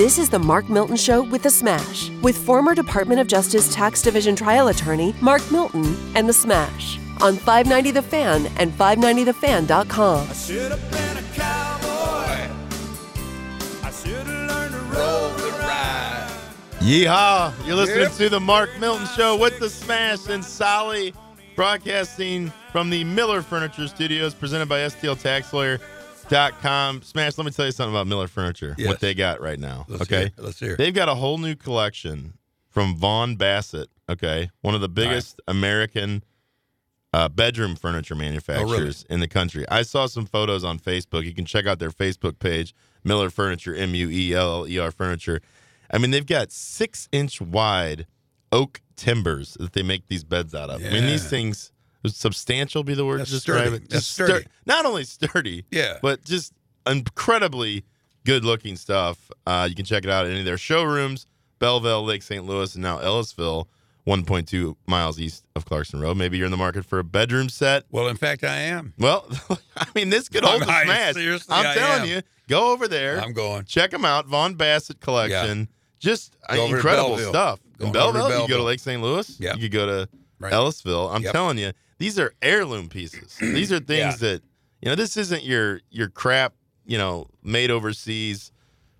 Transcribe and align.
This 0.00 0.16
is 0.16 0.30
the 0.30 0.38
Mark 0.38 0.70
Milton 0.70 0.96
Show 0.96 1.22
with 1.22 1.42
The 1.42 1.50
Smash, 1.50 2.08
with 2.22 2.34
former 2.34 2.74
Department 2.74 3.20
of 3.20 3.26
Justice 3.26 3.74
Tax 3.74 4.00
Division 4.00 4.34
trial 4.34 4.68
attorney 4.68 5.14
Mark 5.20 5.42
Milton 5.52 5.94
and 6.16 6.26
The 6.26 6.32
Smash 6.32 6.98
on 7.20 7.36
590 7.36 7.90
The 7.90 8.00
Fan 8.00 8.46
and 8.56 8.72
590thefan.com. 8.72 10.26
I 10.26 10.32
should 10.32 10.70
have 10.70 10.90
been 10.90 11.18
a 11.18 11.22
cowboy. 11.34 12.48
I 13.86 13.90
should 13.92 14.26
have 14.26 14.48
learned 14.48 14.72
to 14.72 14.80
roll 14.98 15.28
the 15.34 15.50
ride. 15.58 16.30
Yeehaw! 16.78 17.52
You're 17.66 17.76
listening 17.76 18.04
Yep. 18.04 18.12
to 18.14 18.28
the 18.30 18.40
Mark 18.40 18.70
Milton 18.80 19.06
Show 19.14 19.36
with 19.36 19.58
the 19.58 19.68
Smash 19.68 20.30
and 20.30 20.42
Sally, 20.42 21.12
broadcasting 21.56 22.50
from 22.72 22.88
the 22.88 23.04
Mueller 23.04 23.42
Furniture 23.42 23.86
Studios, 23.86 24.32
presented 24.32 24.66
by 24.66 24.78
STLTaxLawyer.com. 26.30 27.02
Smash, 27.02 27.38
let 27.38 27.44
me 27.44 27.50
tell 27.50 27.66
you 27.66 27.72
something 27.72 27.94
about 27.94 28.06
Mueller 28.06 28.28
Furniture, 28.28 28.74
Yes. 28.78 28.88
what 28.88 29.00
they 29.00 29.14
got 29.14 29.40
right 29.40 29.58
now. 29.58 29.84
Let's 29.88 30.02
okay? 30.02 30.20
hear. 30.20 30.30
Let's 30.38 30.60
hear. 30.60 30.76
They've 30.76 30.94
got 30.94 31.08
a 31.08 31.14
whole 31.14 31.38
new 31.38 31.54
collection 31.54 32.34
from 32.68 32.96
Vaughan-Bassett, 32.96 33.88
okay? 34.08 34.50
One 34.60 34.74
of 34.74 34.80
the 34.80 34.88
biggest 34.88 35.40
American 35.48 36.22
uh, 37.12 37.28
bedroom 37.28 37.74
furniture 37.74 38.14
manufacturers 38.14 39.04
in 39.10 39.18
the 39.20 39.26
country. 39.28 39.64
I 39.68 39.82
saw 39.82 40.06
some 40.06 40.26
photos 40.26 40.62
on 40.62 40.78
Facebook. 40.78 41.24
You 41.24 41.34
can 41.34 41.44
check 41.44 41.66
out 41.66 41.80
their 41.80 41.90
Facebook 41.90 42.38
page, 42.38 42.74
Mueller 43.02 43.30
Furniture, 43.30 43.74
M 43.74 43.94
U 43.94 44.08
E 44.08 44.32
L 44.32 44.60
L 44.60 44.68
E 44.68 44.78
R 44.78 44.92
Furniture. 44.92 45.40
I 45.90 45.98
mean, 45.98 46.12
they've 46.12 46.26
got 46.26 46.52
six 46.52 47.08
inch 47.10 47.40
wide 47.40 48.06
oak 48.52 48.80
timbers 48.94 49.56
that 49.58 49.72
they 49.72 49.82
make 49.82 50.06
these 50.06 50.22
beds 50.22 50.54
out 50.54 50.70
of. 50.70 50.84
I 50.84 50.90
mean, 50.90 51.06
these 51.06 51.28
things, 51.28 51.72
substantial 52.08 52.82
be 52.82 52.94
the 52.94 53.04
word 53.04 53.20
That's 53.20 53.30
to 53.30 53.36
describe 53.36 53.66
sturdy. 53.68 53.84
it. 53.84 53.90
Just 53.90 54.18
stur- 54.18 54.24
sturdy. 54.26 54.46
not 54.66 54.86
only 54.86 55.04
sturdy, 55.04 55.64
Yeah. 55.70 55.98
but 56.02 56.24
just 56.24 56.52
incredibly 56.86 57.84
good 58.24 58.44
looking 58.44 58.76
stuff. 58.76 59.30
Uh, 59.46 59.66
you 59.68 59.74
can 59.74 59.84
check 59.84 60.04
it 60.04 60.10
out 60.10 60.24
at 60.26 60.30
any 60.30 60.40
of 60.40 60.46
their 60.46 60.58
showrooms, 60.58 61.26
Belleville, 61.58 62.04
Lake 62.04 62.22
St. 62.22 62.44
Louis, 62.44 62.74
and 62.74 62.82
now 62.82 62.98
Ellisville, 62.98 63.68
1.2 64.06 64.76
miles 64.86 65.20
east 65.20 65.44
of 65.54 65.64
Clarkson 65.66 66.00
Road. 66.00 66.16
Maybe 66.16 66.36
you're 66.38 66.46
in 66.46 66.50
the 66.50 66.56
market 66.56 66.84
for 66.86 66.98
a 66.98 67.04
bedroom 67.04 67.48
set. 67.48 67.84
Well, 67.90 68.08
in 68.08 68.16
fact, 68.16 68.44
I 68.44 68.56
am. 68.56 68.94
Well, 68.98 69.26
I 69.76 69.86
mean, 69.94 70.08
this 70.10 70.28
could 70.28 70.42
hold 70.44 70.62
a 70.62 70.64
smash. 70.64 71.14
seriously, 71.14 71.54
I'm 71.54 71.66
I 71.66 71.74
telling 71.74 72.02
am. 72.02 72.08
you, 72.08 72.22
go 72.48 72.72
over 72.72 72.88
there. 72.88 73.20
I'm 73.20 73.32
going. 73.34 73.64
Check 73.64 73.90
them 73.90 74.04
out. 74.04 74.26
Vaughan-Bassett 74.26 75.00
collection. 75.00 75.68
Just 75.98 76.34
uh, 76.48 76.54
Go 76.56 76.62
over 76.62 76.70
to 76.70 76.76
incredible 76.76 77.18
stuff. 77.18 77.60
Going 77.78 77.88
In 77.88 77.92
to 77.92 77.98
Belleville, 77.98 78.42
you 78.42 78.48
go 78.48 78.56
to 78.56 78.62
Lake 78.62 78.80
St. 78.80 79.02
Louis. 79.02 79.38
Yeah. 79.38 79.54
You 79.54 79.60
could 79.62 79.72
go 79.72 79.86
to 79.86 80.08
Right. 80.40 80.52
Ellisville. 80.52 81.14
I'm 81.14 81.22
Yep. 81.22 81.32
telling 81.32 81.58
you, 81.58 81.72
these 81.98 82.18
are 82.18 82.32
heirloom 82.42 82.88
pieces. 82.88 83.36
these 83.40 83.70
are 83.70 83.78
things 83.78 84.20
Yeah. 84.22 84.28
that 84.32 84.42
you 84.82 84.88
know. 84.88 84.94
This 84.94 85.16
isn't 85.16 85.44
your 85.44 85.80
your 85.90 86.08
crap. 86.08 86.54
You 86.86 86.98
know, 86.98 87.28
made 87.42 87.70
overseas, 87.70 88.50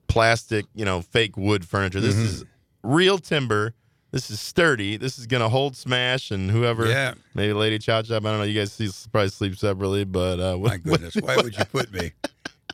plastic. 0.07 0.67
You 0.75 0.85
know, 0.85 1.01
fake 1.01 1.37
wood 1.37 1.65
furniture. 1.67 2.01
This 2.01 2.15
Mm-hmm. 2.15 2.25
is 2.25 2.45
real 2.83 3.19
timber. 3.19 3.75
This 4.13 4.31
is 4.31 4.41
sturdy. 4.41 4.97
This 4.97 5.19
is 5.19 5.27
gonna 5.27 5.49
hold 5.49 5.77
smash 5.77 6.31
and 6.31 6.51
whoever. 6.51 6.87
Yeah. 6.89 7.15
Maybe 7.35 7.53
Lady 7.53 7.79
Chop 7.79 8.05
Chop. 8.07 8.25
I 8.25 8.31
don't 8.31 8.39
know. 8.39 8.45
You 8.45 8.59
guys 8.59 8.73
see, 8.73 8.91
probably 9.13 9.31
sleep 9.31 9.57
separately, 9.57 10.05
but 10.05 10.41
uh, 10.41 10.59
My 10.61 10.77
goodness, 10.79 11.15
why 11.17 11.37
would 11.37 11.57
you 11.57 11.65
put 11.67 11.93
me 11.93 12.13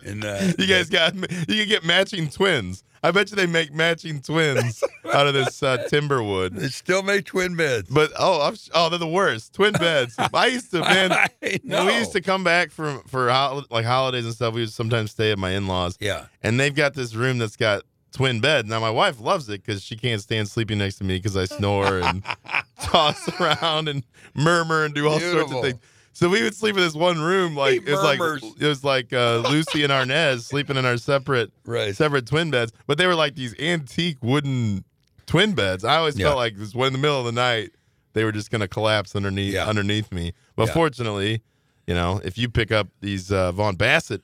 in 0.03 0.25
uh, 0.25 0.53
you 0.59 0.67
guys 0.67 0.89
got 0.89 1.15
you 1.15 1.27
can 1.29 1.69
get 1.69 1.85
matching 1.85 2.29
twins. 2.31 2.83
I 3.07 3.13
bet 3.13 3.31
you 3.31 3.37
they 3.37 3.47
make 3.47 3.73
matching 3.73 4.21
twins 4.21 4.83
out 5.13 5.29
of 5.29 5.35
this 5.35 5.63
uh, 5.63 5.87
timber 5.89 6.23
wood. 6.25 6.57
They 6.57 6.67
still 6.67 7.05
make 7.05 7.25
twin 7.27 7.55
beds. 7.55 7.89
But 7.89 8.11
oh, 8.19 8.43
I'm, 8.43 8.57
oh, 8.75 8.89
they're 8.89 8.99
the 8.99 9.07
worst. 9.07 9.53
Twin 9.55 9.73
beds. 9.79 10.17
I 10.19 10.47
used 10.47 10.73
to 10.73 10.81
man. 10.81 11.13
I 11.13 11.29
we 11.41 11.95
used 11.99 12.13
to 12.13 12.21
come 12.21 12.43
back 12.43 12.73
from 12.73 13.03
for 13.05 13.31
hol- 13.31 13.65
like 13.71 13.85
holidays 13.85 14.25
and 14.25 14.35
stuff. 14.35 14.55
We 14.55 14.63
would 14.63 14.73
sometimes 14.73 15.13
stay 15.13 15.31
at 15.31 15.39
my 15.39 15.51
in 15.51 15.69
laws, 15.69 15.97
Yeah. 16.01 16.27
and 16.43 16.59
they've 16.59 16.75
got 16.75 16.95
this 16.95 17.15
room 17.15 17.39
that's 17.39 17.57
got 17.57 17.83
twin 18.13 18.41
bed. 18.41 18.67
Now 18.67 18.81
my 18.81 18.91
wife 18.91 19.21
loves 19.21 19.49
it 19.49 19.65
because 19.65 19.83
she 19.85 19.95
can't 19.97 20.21
stand 20.21 20.49
sleeping 20.49 20.79
next 20.79 20.97
to 20.97 21.05
me 21.05 21.17
because 21.19 21.37
I 21.37 21.45
snore 21.45 22.01
and 22.01 22.25
toss 22.83 23.29
around 23.41 23.89
and 23.89 24.03
murmur 24.35 24.85
and 24.85 24.93
do 24.95 25.07
all 25.09 25.21
sorts 25.21 25.53
of 25.53 25.61
things. 25.63 25.79
So 26.19 26.31
we 26.31 26.43
would 26.43 26.55
sleep 26.55 26.77
in 26.77 26.81
this 26.81 26.95
one 26.95 27.21
room 27.21 27.55
like 27.55 27.75
it 27.87 27.91
was 27.91 28.03
like 28.03 28.19
it 28.59 28.67
was 28.67 28.83
like 28.83 29.13
uh, 29.13 29.37
Lucy 29.51 29.85
and 29.85 29.93
Arnaz 29.93 30.45
sleeping 30.45 30.79
in 30.79 30.87
our 30.87 30.97
separate 30.97 31.53
Right. 31.67 31.95
separate 31.95 32.25
twin 32.27 32.51
beds, 32.51 32.73
but 32.87 32.97
they 32.97 33.07
were 33.07 33.15
like 33.15 33.35
these 33.35 33.55
antique 33.61 34.17
wooden 34.23 34.83
twin 35.27 35.53
beds. 35.55 35.85
I 35.85 35.97
always 35.97 36.19
Yeah. 36.19 36.29
felt 36.29 36.39
like 36.39 36.57
this 36.57 36.75
when 36.75 36.87
in 36.87 36.93
the 36.95 36.99
middle 37.01 37.19
of 37.21 37.27
the 37.27 37.33
night 37.33 37.73
they 38.15 38.25
were 38.25 38.33
just 38.33 38.51
gonna 38.51 38.67
collapse 38.67 39.15
underneath 39.15 39.53
Yeah. 39.53 39.67
underneath 39.67 40.11
me. 40.11 40.33
But 40.57 40.69
Yeah. 40.69 40.73
fortunately, 40.73 41.43
you 41.87 41.93
know, 41.93 42.23
if 42.25 42.39
you 42.39 42.49
pick 42.49 42.73
up 42.73 42.89
these 43.03 43.31
uh, 43.31 43.53
Vaughan-Bassett 43.53 44.23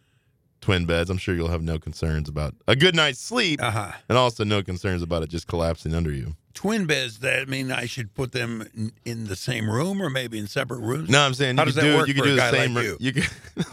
twin 0.62 0.86
beds, 0.86 1.10
I'm 1.10 1.18
sure 1.18 1.34
you'll 1.34 1.48
have 1.48 1.60
no 1.62 1.78
concerns 1.78 2.26
about 2.26 2.54
a 2.66 2.74
good 2.74 2.96
night's 2.96 3.20
sleep, 3.20 3.62
Uh 3.62 3.70
huh. 3.70 3.92
and 4.08 4.16
also 4.16 4.44
no 4.44 4.62
concerns 4.62 5.02
about 5.02 5.22
it 5.24 5.28
just 5.28 5.46
collapsing 5.46 5.94
under 5.94 6.10
you. 6.10 6.36
Twin 6.54 6.86
beds. 6.86 7.18
That 7.20 7.48
mean 7.48 7.70
I 7.72 7.86
should 7.86 8.14
put 8.14 8.32
them 8.32 8.66
in, 8.74 8.92
in 9.04 9.26
the 9.26 9.36
same 9.36 9.70
room 9.70 10.00
or 10.02 10.10
maybe 10.10 10.38
in 10.38 10.46
separate 10.46 10.80
rooms. 10.80 11.08
No, 11.08 11.20
I'm 11.20 11.34
saying 11.34 11.56
you 11.56 11.58
How 11.58 11.64
could 11.64 11.74
does 11.74 11.82
that 11.82 11.90
do 11.90 11.96
work 11.96 12.08
you 12.08 12.14
could 12.14 12.22
for 12.24 12.28
a 12.28 12.32
the 12.32 12.36
guy 12.38 12.50
same 12.50 12.74
like 12.74 12.84
room. 12.86 12.96
you? 13.00 13.12
could. 13.12 13.28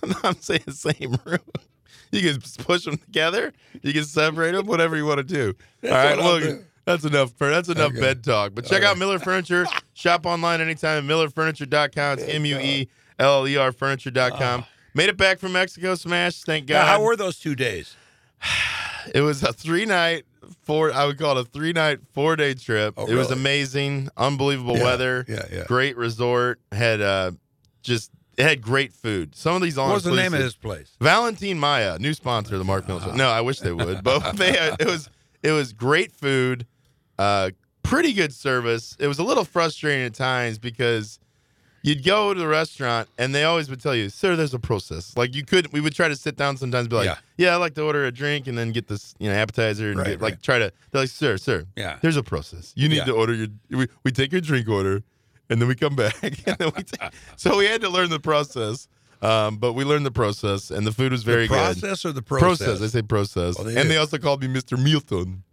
no, 0.06 0.16
I'm 0.24 0.42
saying 0.42 0.62
same 0.72 1.18
room. 1.26 1.40
You 2.12 2.22
can 2.34 2.42
push 2.66 2.86
them 2.86 2.98
together. 2.98 3.54
You 3.84 3.94
can 3.94 4.04
separate 4.04 4.54
them. 4.54 4.66
Whatever 4.66 4.98
you 4.98 5.06
want 5.06 5.20
to 5.20 5.24
do. 5.24 5.54
All 5.86 5.92
right, 5.92 6.18
look. 6.18 6.42
do. 6.44 6.64
That's 6.86 7.04
enough. 7.04 7.38
That's 7.38 7.70
enough 7.70 7.92
Okay. 7.92 8.00
bed 8.00 8.24
talk. 8.24 8.56
But 8.56 8.66
check 8.66 8.82
out 8.82 8.98
Mueller 8.98 9.20
Furniture. 9.20 9.68
Shop 9.94 10.26
online 10.26 10.60
anytime 10.60 10.98
at 10.98 11.04
muellerfurniture.com. 11.04 12.18
It's 12.20 12.28
M 12.34 12.46
U 12.46 12.58
E 12.58 12.88
L 13.20 13.40
L 13.42 13.48
E 13.48 13.58
R 13.58 13.72
furniture.com. 13.72 14.62
Ah. 14.64 14.68
Made 14.96 15.10
it 15.10 15.18
back 15.18 15.38
from 15.38 15.52
Mexico. 15.52 15.94
Smash. 15.94 16.42
Thank 16.42 16.68
Now, 16.68 16.82
God. 16.82 16.88
how 16.88 17.04
were 17.04 17.16
those 17.16 17.38
two 17.40 17.56
days? 17.56 17.96
It 19.16 19.22
was 19.22 19.42
a 19.44 19.54
three 19.54 19.86
night, 19.86 20.26
four. 20.70 20.94
I 20.94 21.06
would 21.06 21.18
call 21.18 21.38
it 21.38 21.42
a 21.42 21.50
three 21.50 21.74
night, 21.74 22.00
four 22.14 22.36
day 22.36 22.54
trip. 22.54 22.94
Oh, 22.98 23.08
it 23.08 23.16
was 23.16 23.32
amazing, 23.32 24.10
unbelievable 24.16 24.78
Yeah, 24.78 24.84
weather. 24.84 25.26
yeah, 25.28 25.46
yeah. 25.52 25.64
Great 25.66 25.98
resort. 25.98 26.60
Had 26.72 27.02
uh, 27.02 27.32
just 27.82 28.12
it 28.38 28.44
had 28.44 28.62
great 28.62 28.94
food. 28.94 29.36
Some 29.36 29.56
of 29.56 29.62
these 29.62 29.78
all 29.78 29.88
What 29.88 29.96
was 29.96 30.04
the 30.04 30.12
name 30.16 30.34
of 30.34 30.40
this 30.40 30.56
place? 30.56 30.96
Valentin 31.02 31.60
Maya, 31.60 31.98
new 32.00 32.14
sponsor 32.14 32.54
of 32.54 32.60
the 32.60 32.66
Mark 32.66 32.88
Mills. 32.88 33.04
No, 33.16 33.30
I 33.30 33.42
wish 33.42 33.60
they 33.60 33.74
would, 33.74 34.04
but 34.04 34.32
they 34.36 34.52
it 34.80 34.86
was 34.86 35.10
it 35.42 35.52
was 35.52 35.74
great 35.74 36.12
food, 36.12 36.68
uh, 37.18 37.50
pretty 37.82 38.14
good 38.14 38.34
service. 38.34 38.96
It 39.00 39.08
was 39.08 39.18
a 39.20 39.24
little 39.24 39.46
frustrating 39.46 40.06
at 40.06 40.14
times 40.14 40.60
because 40.60 41.20
you'd 41.84 42.04
go 42.04 42.34
to 42.34 42.40
the 42.40 42.48
restaurant 42.48 43.08
and 43.18 43.34
they 43.34 43.44
always 43.44 43.70
would 43.70 43.82
tell 43.82 43.96
you, 43.96 44.10
"Sir, 44.10 44.36
there's 44.36 44.54
a 44.54 44.60
process." 44.60 45.16
Like 45.18 45.36
you 45.36 45.44
could, 45.46 45.72
we 45.74 45.82
would 45.82 45.94
try 45.94 46.08
to 46.08 46.16
sit 46.16 46.36
down 46.36 46.58
sometimes, 46.58 46.82
and 46.84 46.90
be 46.90 46.96
like, 46.98 47.06
Yeah. 47.06 47.18
"Yeah, 47.38 47.54
I 47.54 47.58
like 47.58 47.74
to 47.76 47.84
order 47.84 48.06
a 48.06 48.12
drink 48.12 48.48
and 48.48 48.58
then 48.58 48.72
get 48.72 48.88
this, 48.88 49.14
you 49.20 49.30
know, 49.30 49.36
appetizer 49.36 49.90
and 49.92 49.98
Right, 50.00 50.08
get, 50.12 50.22
like 50.22 50.42
try 50.42 50.60
to." 50.60 50.72
They're 50.92 51.02
like, 51.04 51.10
"Sir, 51.10 51.38
sir, 51.38 51.66
Yeah. 51.76 51.98
there's 52.02 52.18
a 52.18 52.24
process. 52.24 52.74
You 52.76 52.90
need 52.90 52.98
Yeah. 52.98 53.06
to 53.06 53.14
order 53.14 53.34
your. 53.34 53.48
We, 53.72 53.88
we 54.04 54.12
take 54.12 54.32
your 54.32 54.42
drink 54.42 54.68
order, 54.68 55.04
and 55.50 55.62
then 55.62 55.68
we 55.68 55.76
come 55.76 55.96
back, 55.96 56.16
and 56.24 56.58
then 56.58 56.72
we. 56.76 56.84
ta- 56.84 57.12
so 57.38 57.58
we 57.58 57.66
had 57.66 57.82
to 57.82 57.90
learn 57.90 58.10
the 58.10 58.20
process." 58.20 58.88
Um, 59.22 59.58
but 59.58 59.74
we 59.74 59.84
learned 59.84 60.06
the 60.06 60.12
process, 60.12 60.72
and 60.72 60.88
the 60.88 60.94
food 60.94 61.12
was 61.12 61.24
very 61.24 61.44
the 61.46 61.54
good. 61.54 61.78
process 61.82 62.06
or 62.06 62.14
the 62.14 62.22
process? 62.22 62.60
Process. 62.60 62.82
I 62.82 62.88
say 62.88 63.02
process. 63.02 63.58
Oh, 63.60 63.64
they 63.64 63.76
and 63.76 63.84
do. 63.84 63.90
they 63.90 63.98
also 63.98 64.18
called 64.18 64.42
me 64.42 64.48
Mr. 64.48 64.82
Milton. 64.82 65.44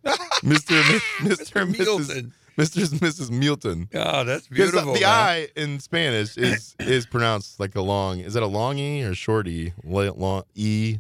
Mr. 0.45 0.81
Mr. 1.19 1.67
Mrs. 1.67 1.79
Milton. 1.79 2.33
Mr. 2.59 2.91
and 2.91 3.01
Mrs. 3.01 3.31
Milton. 3.31 3.89
Oh, 3.95 4.25
that's 4.25 4.49
beautiful. 4.49 4.95
the 4.95 5.01
man. 5.01 5.09
I 5.09 5.49
in 5.57 5.79
Spanish 5.81 6.37
is 6.37 6.75
is 6.81 7.07
pronounced 7.07 7.61
like 7.61 7.75
a 7.75 7.83
long. 7.83 8.21
Is 8.21 8.35
that 8.35 8.43
a 8.43 8.47
long 8.47 8.79
E 8.79 9.03
or 9.05 9.15
short 9.15 9.47
E? 9.49 9.73
Long 9.85 10.43
E. 10.55 10.99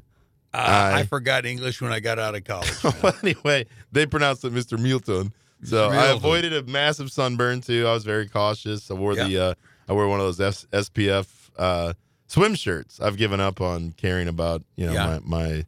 Uh, 0.52 0.56
I- 0.58 0.98
I 1.00 1.04
forgot 1.04 1.44
English 1.46 1.80
when 1.82 1.92
I 1.92 2.00
got 2.00 2.18
out 2.18 2.34
of 2.34 2.44
college. 2.44 2.72
well, 3.02 3.14
anyway, 3.22 3.66
they 3.92 4.06
pronounced 4.06 4.44
it 4.44 4.52
Mr. 4.54 4.78
Milton. 4.78 5.32
So 5.64 5.88
I 5.88 6.06
avoided 6.14 6.52
a 6.52 6.62
massive 6.64 7.10
sunburn 7.10 7.60
too. 7.62 7.86
I 7.86 7.92
was 7.94 8.04
very 8.04 8.28
cautious. 8.28 8.90
I 8.90 8.94
wore 8.94 9.14
the 9.14 9.38
uh, 9.38 9.54
I 9.88 9.92
wore 9.94 10.06
one 10.08 10.20
of 10.20 10.26
those 10.26 10.40
S- 10.40 10.66
SPF 10.72 11.26
uh, 11.58 11.94
swim 12.26 12.54
shirts. 12.54 13.00
I've 13.00 13.16
given 13.16 13.40
up 13.40 13.60
on 13.62 13.92
caring 13.92 14.28
about 14.28 14.62
you 14.76 14.86
know 14.86 14.92
Yeah. 14.92 15.18
my 15.24 15.64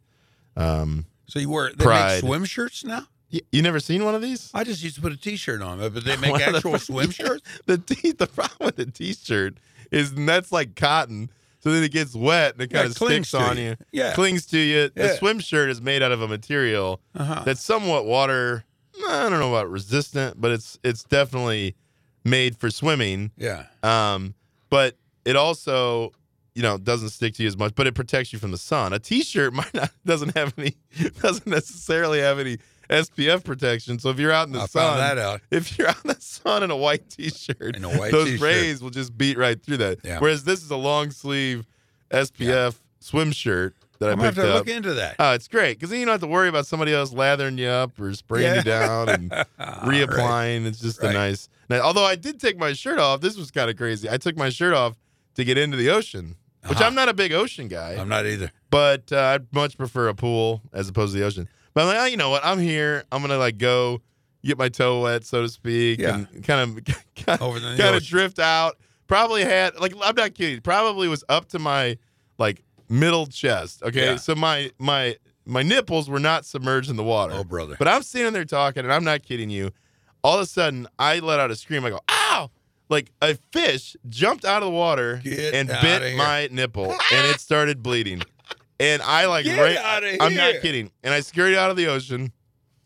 my. 0.56 0.72
Um, 0.80 1.06
so 1.26 1.38
you 1.38 1.48
wear 1.50 1.70
they 1.74 1.84
Pride. 1.84 2.10
make 2.16 2.20
swim 2.20 2.44
shirts 2.44 2.84
now? 2.84 3.06
You 3.30 3.62
never 3.62 3.80
seen 3.80 4.04
one 4.04 4.14
of 4.14 4.22
these? 4.22 4.50
I 4.54 4.64
just 4.64 4.82
used 4.82 4.96
to 4.96 5.02
put 5.02 5.12
a 5.12 5.16
T-shirt 5.16 5.60
on, 5.62 5.78
but 5.78 6.04
they 6.04 6.16
make 6.20 6.32
of 6.34 6.38
the- 6.38 6.56
actual 6.56 6.78
swim 6.78 7.10
shirts. 7.10 7.42
The 7.66 7.78
t- 7.78 8.12
the 8.12 8.26
problem 8.26 8.66
with 8.66 8.76
the 8.76 8.86
t-shirt 8.86 9.58
is 9.90 10.14
that's 10.14 10.50
like 10.52 10.74
cotton, 10.76 11.30
so 11.60 11.70
then 11.72 11.82
it 11.82 11.92
gets 11.92 12.14
wet 12.14 12.54
and 12.54 12.62
it 12.62 12.72
Yeah, 12.72 12.78
kind 12.82 12.90
of 12.90 12.96
sticks 12.96 13.34
on 13.34 13.56
you. 13.58 13.62
you. 13.70 13.76
Yeah. 13.92 14.12
clings 14.14 14.46
to 14.46 14.58
you. 14.58 14.90
The 14.94 15.16
swim 15.16 15.40
shirt 15.40 15.70
is 15.70 15.80
made 15.82 16.02
out 16.02 16.12
of 16.12 16.22
a 16.22 16.28
material 16.28 17.00
Uh-huh. 17.14 17.42
that's 17.44 17.62
somewhat 17.62 18.04
water. 18.06 18.64
I 19.08 19.28
don't 19.28 19.38
know 19.38 19.54
about 19.54 19.70
resistant, 19.70 20.40
but 20.40 20.50
it's 20.52 20.78
it's 20.82 21.04
definitely 21.04 21.76
made 22.24 22.56
for 22.56 22.70
swimming. 22.70 23.30
Yeah. 23.36 23.64
Um, 23.82 24.34
but 24.70 24.96
it 25.24 25.36
also, 25.36 26.12
you 26.54 26.62
know, 26.62 26.78
doesn't 26.78 27.10
stick 27.10 27.34
to 27.34 27.42
you 27.42 27.48
as 27.48 27.56
much, 27.56 27.74
but 27.74 27.86
it 27.86 27.94
protects 27.94 28.32
you 28.32 28.38
from 28.38 28.50
the 28.50 28.58
sun. 28.58 28.92
A 28.92 28.98
t-shirt 28.98 29.52
might 29.60 29.72
not 29.74 29.90
doesn't 30.04 30.36
have 30.36 30.52
any 30.58 30.74
doesn't 31.22 31.46
necessarily 31.46 32.20
have 32.20 32.38
any 32.38 32.58
SPF 32.90 33.44
protection. 33.44 33.98
So 33.98 34.08
if 34.10 34.18
you're 34.18 34.32
out 34.32 34.46
in 34.46 34.52
the 34.52 34.60
I 34.60 34.66
sun, 34.66 34.98
that 34.98 35.18
out. 35.18 35.40
if 35.50 35.76
you're 35.78 35.88
out 35.88 36.02
in 36.04 36.08
the 36.08 36.20
sun 36.20 36.62
in 36.62 36.70
a 36.70 36.76
white 36.76 37.08
t-shirt, 37.10 37.76
In 37.76 37.84
a 37.84 37.88
white 37.90 38.12
those 38.12 38.26
t-shirt. 38.26 38.40
rays 38.40 38.82
will 38.82 38.90
just 38.90 39.16
beat 39.16 39.36
right 39.36 39.62
through 39.62 39.78
that. 39.78 39.98
Yeah. 40.04 40.18
Whereas 40.20 40.44
this 40.44 40.62
is 40.62 40.70
a 40.70 40.76
long 40.76 41.10
sleeve 41.10 41.66
SPF 42.10 42.76
swim 43.00 43.32
shirt 43.32 43.74
that 43.98 44.10
I'm 44.10 44.12
I 44.12 44.16
gonna 44.16 44.24
have 44.26 44.34
picked 44.36 44.46
to 44.46 44.52
up. 44.52 44.66
look 44.66 44.76
into 44.76 44.94
that. 44.94 45.16
Oh, 45.18 45.32
it's 45.32 45.48
great 45.48 45.74
because 45.78 45.90
then 45.90 45.98
you 46.00 46.06
don't 46.06 46.12
have 46.14 46.20
to 46.20 46.26
worry 46.28 46.48
about 46.48 46.66
somebody 46.66 46.94
else 46.94 47.12
lathering 47.12 47.58
you 47.58 47.66
up 47.68 47.98
or 48.00 48.14
spraying 48.14 48.54
you 48.56 48.62
down 48.62 49.08
and 49.08 49.30
reapplying. 49.60 50.66
It's 50.66 50.80
just 50.80 51.02
a 51.02 51.12
nice. 51.12 51.48
Now, 51.68 51.80
although 51.80 52.04
I 52.04 52.14
did 52.16 52.40
take 52.40 52.56
my 52.58 52.72
shirt 52.72 52.98
off, 52.98 53.20
this 53.20 53.36
was 53.36 53.50
kind 53.50 53.68
of 53.70 53.76
crazy. 53.76 54.08
I 54.08 54.16
took 54.16 54.36
my 54.36 54.48
shirt 54.50 54.72
off 54.74 54.96
to 55.34 55.44
get 55.44 55.58
into 55.58 55.76
the 55.76 55.90
ocean, 55.90 56.36
which 56.66 56.78
Uh-huh. 56.78 56.84
I'm 56.86 56.94
not 56.94 57.08
a 57.08 57.14
big 57.14 57.32
ocean 57.32 57.68
guy, 57.68 57.94
I'm 57.94 58.08
not 58.08 58.24
either. 58.26 58.50
but 58.70 59.12
uh, 59.12 59.20
I'd 59.20 59.52
much 59.52 59.76
prefer 59.76 60.08
a 60.08 60.14
pool 60.14 60.62
as 60.72 60.88
opposed 60.88 61.12
to 61.14 61.18
the 61.20 61.26
ocean. 61.26 61.48
But 61.74 61.82
I'm 61.82 61.86
like, 61.88 61.98
oh, 62.00 62.04
you 62.06 62.16
know 62.16 62.30
what? 62.30 62.44
I'm 62.44 62.58
here. 62.58 63.04
I'm 63.12 63.20
gonna 63.22 63.38
like 63.38 63.58
go 63.58 64.00
get 64.44 64.56
my 64.58 64.68
toe 64.68 65.02
wet, 65.02 65.24
so 65.24 65.42
to 65.42 65.48
speak, 65.48 65.98
Yeah. 66.00 66.14
and 66.32 66.44
kind 66.44 66.78
of 66.78 66.84
kind 67.26 67.40
Over 67.42 67.58
the 67.60 67.76
kind 67.78 67.94
of 67.96 68.02
drift 68.04 68.38
out. 68.38 68.76
Probably 69.06 69.42
had 69.44 69.78
like 69.80 69.92
I'm 70.02 70.14
not 70.16 70.34
kidding. 70.34 70.60
Probably 70.60 71.08
was 71.08 71.24
up 71.28 71.48
to 71.50 71.58
my 71.58 71.98
like 72.38 72.62
middle 72.88 73.26
chest. 73.26 73.82
Okay, 73.82 74.12
Yeah. 74.12 74.16
so 74.16 74.34
my 74.34 74.70
my 74.78 75.16
my 75.46 75.62
nipples 75.62 76.10
were 76.10 76.20
not 76.20 76.44
submerged 76.44 76.90
in 76.90 76.96
the 76.96 77.04
water. 77.04 77.34
Oh, 77.36 77.44
brother. 77.44 77.76
But 77.78 77.88
I'm 77.88 78.02
standing 78.02 78.34
there 78.34 78.44
talking, 78.44 78.84
and 78.84 78.92
I'm 78.92 79.04
not 79.04 79.22
kidding 79.22 79.48
you. 79.50 79.70
All 80.22 80.34
of 80.36 80.42
a 80.42 80.46
sudden, 80.46 80.86
I 80.98 81.20
let 81.20 81.40
out 81.40 81.50
a 81.50 81.56
scream. 81.56 81.84
I 81.86 81.90
go, 81.90 82.00
"Ow!" 82.10 82.50
Like 82.90 83.10
a 83.22 83.34
fish 83.52 83.96
jumped 84.08 84.44
out 84.44 84.62
of 84.62 84.66
the 84.66 84.74
water 84.74 85.20
Get 85.24 85.54
and 85.54 85.68
bit 85.68 86.16
my 86.16 86.48
nipple, 86.50 86.90
and 86.90 87.26
it 87.28 87.40
started 87.40 87.82
bleeding. 87.82 88.22
And 88.80 89.02
I 89.02 89.26
like 89.26 89.44
Get 89.44 89.60
right. 89.60 89.76
outta 89.76 90.22
I'm 90.22 90.34
not 90.34 90.54
kidding. 90.62 90.90
And 91.02 91.12
I 91.12 91.20
scurried 91.20 91.56
out 91.56 91.70
of 91.70 91.76
the 91.76 91.86
ocean. 91.88 92.32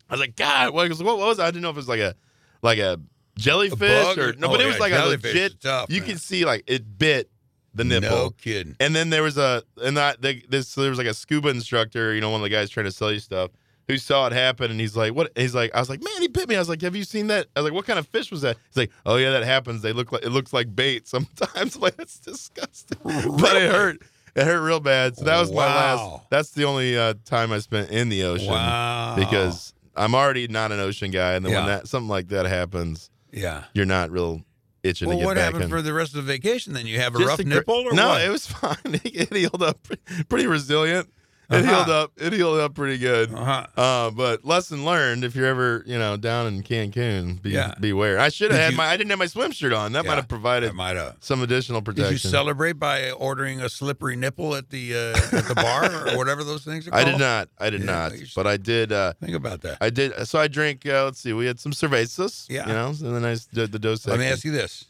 I 0.09 0.15
was 0.15 0.21
like, 0.21 0.37
God, 0.37 0.73
what, 0.75 0.91
what 0.91 1.19
was? 1.19 1.39
it? 1.39 1.43
I 1.43 1.47
didn't 1.47 1.63
know 1.63 1.71
if 1.71 1.77
it 1.77 1.79
was 1.79 1.89
like 1.89 2.01
a 2.01 2.15
like 2.63 2.79
a 2.79 3.01
jellyfish 3.39 4.17
or 4.17 4.31
or- 4.31 4.33
no, 4.35 4.49
oh, 4.49 4.51
but 4.51 4.61
it 4.61 4.65
oh, 4.65 4.67
yeah, 4.67 4.67
was 4.69 4.81
like 4.81 4.93
a 4.93 5.05
legit. 5.07 5.61
tough, 5.61 5.91
you 5.91 6.01
man. 6.01 6.11
can 6.11 6.19
see 6.19 6.45
like 6.45 6.65
it 6.67 6.99
bit 6.99 7.31
the 7.75 7.85
nipple. 7.85 8.11
No 8.11 8.31
kidding. 8.31 8.77
And 8.81 8.95
then 8.95 9.11
there 9.11 9.23
was 9.23 9.39
a 9.39 9.63
and 9.83 9.97
that 9.97 10.23
they, 10.23 10.43
this 10.49 10.75
there 10.75 10.91
was 10.91 10.99
like 10.99 11.07
a 11.07 11.15
scuba 11.15 11.49
instructor, 11.49 12.15
you 12.15 12.21
know, 12.21 12.31
one 12.31 12.41
of 12.41 12.45
the 12.45 12.51
guys 12.51 12.71
trying 12.71 12.87
to 12.87 12.93
sell 12.93 13.13
you 13.13 13.21
stuff, 13.21 13.51
who 13.89 13.99
saw 13.99 14.27
it 14.27 14.33
happen, 14.33 14.71
and 14.71 14.81
he's 14.81 14.97
like, 14.97 15.15
"What?" 15.15 15.33
He's 15.37 15.55
like, 15.55 15.75
"I 15.75 15.81
was 15.81 15.89
like, 15.89 16.03
man, 16.03 16.21
he 16.21 16.29
bit 16.29 16.49
me." 16.49 16.57
I 16.57 16.59
was 16.59 16.69
like, 16.69 16.83
"Have 16.83 16.95
you 16.95 17.05
seen 17.05 17.29
that?" 17.29 17.47
I 17.57 17.61
was 17.61 17.71
like, 17.71 17.75
"What 17.75 17.87
kind 17.87 17.99
of 17.99 18.07
fish 18.07 18.31
was 18.31 18.43
that?" 18.43 18.57
He's 18.69 18.77
like, 18.77 18.91
"Oh 19.07 19.17
yeah, 19.17 19.31
that 19.31 19.45
happens. 19.45 19.83
They 19.83 19.93
look 19.93 20.13
like 20.13 20.25
it 20.25 20.31
looks 20.31 20.53
like 20.53 20.75
bait 20.75 21.09
sometimes. 21.09 21.77
like 21.81 21.97
that's 21.97 22.19
disgusting, 22.19 22.99
but 23.05 23.57
it 23.57 23.71
hurt. 23.71 24.03
It 24.35 24.45
hurt 24.45 24.61
real 24.63 24.81
bad. 24.81 25.17
So 25.17 25.25
that 25.25 25.39
was 25.39 25.53
my 25.53 25.67
last. 25.67 26.23
That's 26.31 26.51
the 26.51 26.65
only 26.65 26.97
uh, 26.97 27.15
time 27.25 27.53
I 27.53 27.59
spent 27.59 27.91
in 27.91 28.09
the 28.09 28.25
ocean 28.25 28.49
Wow. 28.49 29.15
because 29.17 29.75
I'm 29.95 30.15
already 30.15 30.49
not 30.49 30.73
an 30.73 30.81
ocean 30.81 31.11
guy, 31.11 31.35
and 31.35 31.45
then 31.45 31.53
when 31.53 31.67
that 31.67 31.87
something 31.89 32.09
like 32.09 32.29
that 32.29 32.47
happens, 32.47 33.11
yeah. 33.31 33.65
you're 33.75 33.85
not 33.87 34.11
real 34.11 34.43
itching 34.83 35.09
Well, 35.09 35.19
to 35.19 35.21
get 35.23 35.27
what 35.27 35.35
back 35.37 35.45
happened 35.45 35.65
in. 35.65 35.69
for 35.71 35.83
the 35.83 35.93
rest 35.93 36.15
of 36.17 36.25
the 36.25 36.33
vacation? 36.33 36.73
Then 36.73 36.87
you 36.87 36.99
have 36.99 37.15
a 37.15 37.19
Just 37.19 37.29
rough 37.29 37.39
a 37.41 37.45
nipple, 37.45 37.75
or 37.75 37.93
no, 37.93 38.09
what? 38.09 38.23
it 38.23 38.31
was 38.31 38.47
fine. 38.61 38.77
It 38.85 39.33
healed 39.35 39.63
up 39.63 39.87
pretty 40.29 40.47
resilient. 40.47 41.13
It 41.53 41.65
Uh-huh. 41.65 41.75
healed 41.77 41.89
up. 41.91 42.13
It 42.17 42.33
healed 42.33 42.59
up 42.61 42.75
pretty 42.75 42.99
good. 42.99 43.33
Uh-huh. 43.33 43.67
Uh, 43.77 44.11
but 44.11 44.45
lesson 44.45 44.85
learned: 44.85 45.25
if 45.25 45.35
you're 45.37 45.47
ever 45.47 45.83
you 45.87 45.99
know 45.99 46.17
down 46.17 46.47
in 46.47 46.63
Cancun, 46.63 47.41
be 47.43 47.51
Yeah. 47.51 47.75
beware. 47.81 48.19
I 48.19 48.29
should 48.31 48.51
have 48.51 48.61
had 48.61 48.71
you- 48.73 48.77
my. 48.79 48.87
I 48.87 48.97
didn't 48.97 49.11
have 49.11 49.19
my 49.19 49.27
swim 49.27 49.53
shirt 49.53 49.73
on. 49.73 49.93
That 49.93 50.05
Yeah, 50.05 50.11
might 50.11 50.17
have 50.17 50.29
provided 50.29 50.73
might 50.75 50.97
have. 50.97 51.17
some 51.21 51.43
additional 51.43 51.83
protection. 51.83 52.15
Did 52.15 52.25
you 52.25 52.31
celebrate 52.31 52.75
by 52.75 53.11
ordering 53.11 53.61
a 53.61 53.69
slippery 53.69 54.17
nipple 54.17 54.55
at 54.55 54.71
the 54.71 54.95
uh, 54.95 55.37
at 55.37 55.47
the 55.49 55.55
bar 55.55 55.85
or 56.09 56.17
whatever 56.17 56.43
those 56.45 56.63
things 56.65 56.87
are 56.89 56.91
Called? 56.91 57.07
I 57.07 57.11
did 57.11 57.19
not. 57.19 57.49
I 57.59 57.71
did 57.71 57.81
Yeah, 57.81 57.87
not. 57.87 58.13
But 58.35 58.47
I 58.47 58.57
did. 58.57 58.93
Uh, 58.93 59.13
Think 59.21 59.37
about 59.37 59.61
that. 59.63 59.79
I 59.81 59.91
did. 59.91 60.13
So 60.27 60.39
I 60.39 60.49
drink. 60.49 60.87
Uh, 60.87 61.05
let's 61.05 61.21
see. 61.21 61.33
We 61.33 61.47
had 61.47 61.61
some 61.61 61.73
cervezas. 61.73 62.47
Yeah. 62.49 62.67
You 62.67 62.73
know, 62.73 62.89
and 62.89 63.15
then 63.17 63.25
I 63.25 63.37
did 63.53 63.73
the 63.73 63.79
Dos 63.79 64.07
Let 64.07 64.19
me 64.19 64.27
ask 64.27 64.45
you 64.45 64.53
this: 64.53 64.87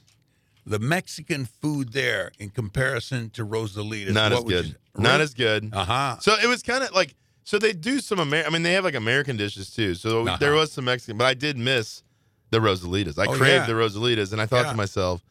the 0.64 0.78
Mexican 0.78 1.44
food 1.46 1.92
there, 1.92 2.30
in 2.38 2.50
comparison 2.50 3.30
to 3.30 3.44
Rosalita's, 3.44 4.14
Not 4.14 4.32
as 4.32 4.44
good. 4.44 4.76
Not 4.96 5.20
as 5.20 5.34
good. 5.34 5.70
Uh 5.72 5.84
huh. 5.84 6.16
So 6.20 6.34
it 6.42 6.46
was 6.46 6.62
kind 6.62 6.84
of 6.84 6.92
like 6.92 7.14
so 7.44 7.58
they 7.58 7.72
do 7.72 7.98
some 8.00 8.20
Amer- 8.20 8.44
I 8.46 8.50
mean 8.50 8.62
they 8.62 8.72
have 8.74 8.84
like 8.84 8.94
American 8.94 9.36
dishes 9.36 9.70
too. 9.70 9.94
So 9.94 10.26
Uh-huh. 10.26 10.36
there 10.38 10.52
was 10.54 10.70
some 10.72 10.84
Mexican, 10.84 11.16
but 11.18 11.26
I 11.26 11.34
did 11.34 11.56
miss 11.58 12.02
the 12.50 12.58
Rosalitas. 12.60 13.18
I 13.18 13.26
Oh, 13.26 13.36
craved 13.36 13.62
yeah. 13.62 13.66
the 13.66 13.72
Rosalitas, 13.72 14.32
and 14.32 14.40
I 14.40 14.46
thought 14.46 14.66
Yeah. 14.66 14.70
to 14.72 14.76
myself, 14.76 15.24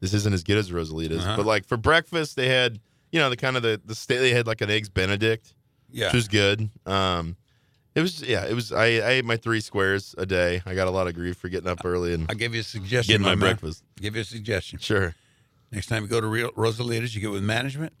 this 0.00 0.14
isn't 0.14 0.32
as 0.32 0.42
good 0.44 0.56
as 0.58 0.70
Rosalitas. 0.70 1.18
Uh-huh. 1.20 1.36
But 1.36 1.44
like 1.46 1.66
for 1.66 1.76
breakfast, 1.76 2.36
they 2.36 2.48
had 2.48 2.80
you 3.12 3.18
know 3.18 3.28
the 3.30 3.36
kind 3.36 3.56
of 3.56 3.62
the 3.62 3.80
the 3.84 3.94
state 3.94 4.18
they 4.18 4.30
had 4.32 4.46
like 4.46 4.60
an 4.62 4.70
eggs 4.70 4.88
Benedict, 4.88 5.52
Yeah. 5.90 6.06
which 6.06 6.14
was 6.14 6.28
good. 6.28 6.70
Um, 6.86 7.36
it 7.98 8.02
was 8.02 8.22
yeah, 8.22 8.44
it 8.46 8.54
was. 8.54 8.72
I, 8.72 8.84
I 8.84 9.08
ate 9.10 9.24
my 9.24 9.36
three 9.36 9.60
squares 9.60 10.14
a 10.16 10.24
day. 10.26 10.62
I 10.64 10.74
got 10.74 10.86
a 10.88 10.90
lot 10.90 11.06
of 11.08 11.14
grief 11.14 11.36
for 11.36 11.48
getting 11.48 11.68
up 11.68 11.84
early 11.84 12.14
and 12.14 12.26
I'll 12.30 12.36
give 12.36 12.54
you 12.54 12.60
a 12.60 12.64
suggestion. 12.64 13.12
getting 13.12 13.22
my 13.24 13.30
man. 13.30 13.38
breakfast. 13.38 13.82
Give 14.00 14.14
you 14.14 14.22
a 14.22 14.24
suggestion. 14.24 14.78
Sure. 14.78 15.14
Next 15.72 15.86
time 15.86 16.02
you 16.04 16.08
go 16.08 16.20
to 16.20 16.26
Real 16.26 16.50
Rosalita's, 16.52 17.14
you 17.14 17.20
get 17.20 17.30
with 17.30 17.42
management. 17.42 17.92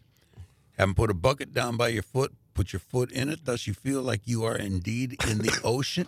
Have 0.78 0.88
them 0.88 0.94
put 0.94 1.10
a 1.10 1.14
bucket 1.14 1.52
down 1.52 1.76
by 1.76 1.88
your 1.88 2.02
foot. 2.02 2.32
Put 2.54 2.72
your 2.72 2.80
foot 2.80 3.12
in 3.12 3.28
it, 3.28 3.44
thus 3.44 3.66
you 3.66 3.74
feel 3.74 4.02
like 4.02 4.22
you 4.24 4.44
are 4.44 4.56
indeed 4.56 5.16
in 5.28 5.38
the 5.38 5.60
ocean. 5.64 6.06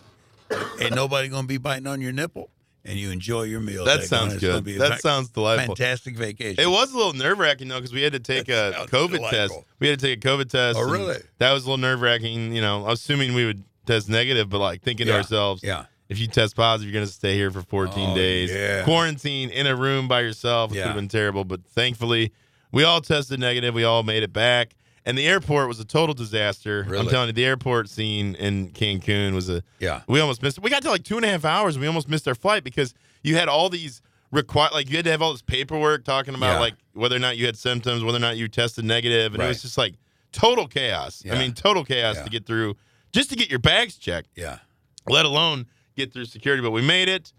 Ain't 0.79 0.95
nobody 0.95 1.27
gonna 1.29 1.47
be 1.47 1.57
biting 1.57 1.87
on 1.87 2.01
your 2.01 2.11
nipple, 2.11 2.49
and 2.83 2.97
you 2.99 3.09
enjoy 3.09 3.43
your 3.43 3.61
meal. 3.61 3.85
That 3.85 4.03
sounds 4.03 4.37
good. 4.37 4.65
That 4.65 4.95
fa- 4.95 4.99
sounds 4.99 5.29
delightful. 5.29 5.75
fantastic 5.75 6.17
vacation. 6.17 6.61
It 6.61 6.67
was 6.69 6.91
a 6.93 6.97
little 6.97 7.13
nerve 7.13 7.39
wracking 7.39 7.69
though 7.69 7.77
because 7.77 7.93
we 7.93 8.01
had 8.01 8.11
to 8.13 8.19
take 8.19 8.47
That 8.47 8.73
a 8.73 8.85
COVID 8.87 9.11
delightful. 9.15 9.29
test. 9.29 9.53
We 9.79 9.87
had 9.87 9.99
to 9.99 10.05
take 10.05 10.25
a 10.25 10.27
COVID 10.27 10.49
test. 10.49 10.77
Oh, 10.77 10.89
really? 10.91 11.17
That 11.37 11.53
was 11.53 11.63
a 11.63 11.67
little 11.67 11.77
nerve 11.77 12.01
wracking. 12.01 12.53
You 12.53 12.59
know, 12.61 12.85
assuming 12.89 13.33
we 13.33 13.45
would 13.45 13.63
test 13.85 14.09
negative, 14.09 14.49
but 14.49 14.59
like 14.59 14.81
thinking 14.81 15.07
to 15.07 15.13
ourselves, 15.15 15.63
Yeah. 15.63 15.85
if 16.09 16.19
you 16.19 16.27
test 16.27 16.55
positive, 16.55 16.91
you're 16.91 16.99
going 16.99 17.07
to 17.07 17.11
stay 17.13 17.35
here 17.35 17.51
for 17.51 17.61
14 17.61 18.09
Oh, 18.11 18.15
days. 18.15 18.51
yeah. 18.51 18.83
Quarantine 18.83 19.49
in 19.49 19.67
a 19.67 19.75
room 19.75 20.07
by 20.07 20.21
yourself. 20.21 20.71
It 20.71 20.75
Yeah. 20.75 20.81
could 20.83 20.87
have 20.89 20.95
been 20.97 21.07
terrible, 21.07 21.43
but 21.45 21.61
thankfully, 21.65 22.31
we 22.71 22.83
all 22.83 23.01
tested 23.01 23.39
negative. 23.39 23.73
We 23.73 23.83
all 23.83 24.03
made 24.03 24.23
it 24.23 24.33
back. 24.33 24.75
And 25.03 25.17
the 25.17 25.25
airport 25.27 25.67
was 25.67 25.79
a 25.79 25.85
total 25.85 26.13
disaster. 26.13 26.85
I'm 26.95 27.07
telling 27.07 27.27
you, 27.27 27.33
the 27.33 27.43
airport 27.45 27.89
scene 27.89 28.35
in 28.35 28.69
Cancun 28.69 29.33
was 29.33 29.49
a. 29.49 29.63
Yeah. 29.79 30.01
We 30.07 30.19
almost 30.19 30.43
missed. 30.43 30.59
It. 30.59 30.63
We 30.63 30.69
got 30.69 30.83
to 30.83 30.91
like 30.91 31.03
two 31.03 31.15
and 31.15 31.25
a 31.25 31.29
half 31.29 31.43
hours. 31.43 31.73
And 31.75 31.81
we 31.81 31.87
almost 31.87 32.07
missed 32.07 32.27
our 32.27 32.35
flight 32.35 32.63
because 32.63 32.93
you 33.23 33.35
had 33.35 33.47
all 33.49 33.69
these 33.69 34.01
require 34.31 34.69
like 34.71 34.89
you 34.91 34.95
had 34.97 35.05
to 35.05 35.11
have 35.11 35.21
all 35.23 35.31
this 35.31 35.41
paperwork 35.41 36.05
talking 36.05 36.35
about 36.35 36.53
Yeah. 36.53 36.59
like 36.59 36.75
whether 36.93 37.15
or 37.15 37.19
not 37.19 37.35
you 37.35 37.47
had 37.47 37.57
symptoms, 37.57 38.03
whether 38.03 38.17
or 38.17 38.21
not 38.21 38.37
you 38.37 38.47
tested 38.47 38.85
negative, 38.85 39.33
and 39.33 39.41
it 39.43 39.47
was 39.47 39.63
just 39.63 39.77
like 39.77 39.95
total 40.31 40.67
chaos. 40.67 41.23
I 41.29 41.37
mean, 41.37 41.53
total 41.53 41.83
chaos 41.83 42.17
Yeah. 42.17 42.23
to 42.23 42.29
get 42.29 42.45
through, 42.45 42.77
just 43.11 43.29
to 43.29 43.35
get 43.35 43.49
your 43.49 43.59
bags 43.59 43.95
checked 43.97 44.29
Yeah. 44.35 44.59
let 45.07 45.25
alone 45.25 45.67
get 45.95 46.13
through 46.13 46.25
security. 46.25 46.61
But 46.61 46.71
we 46.71 46.81
made 46.81 47.09
it. 47.09 47.33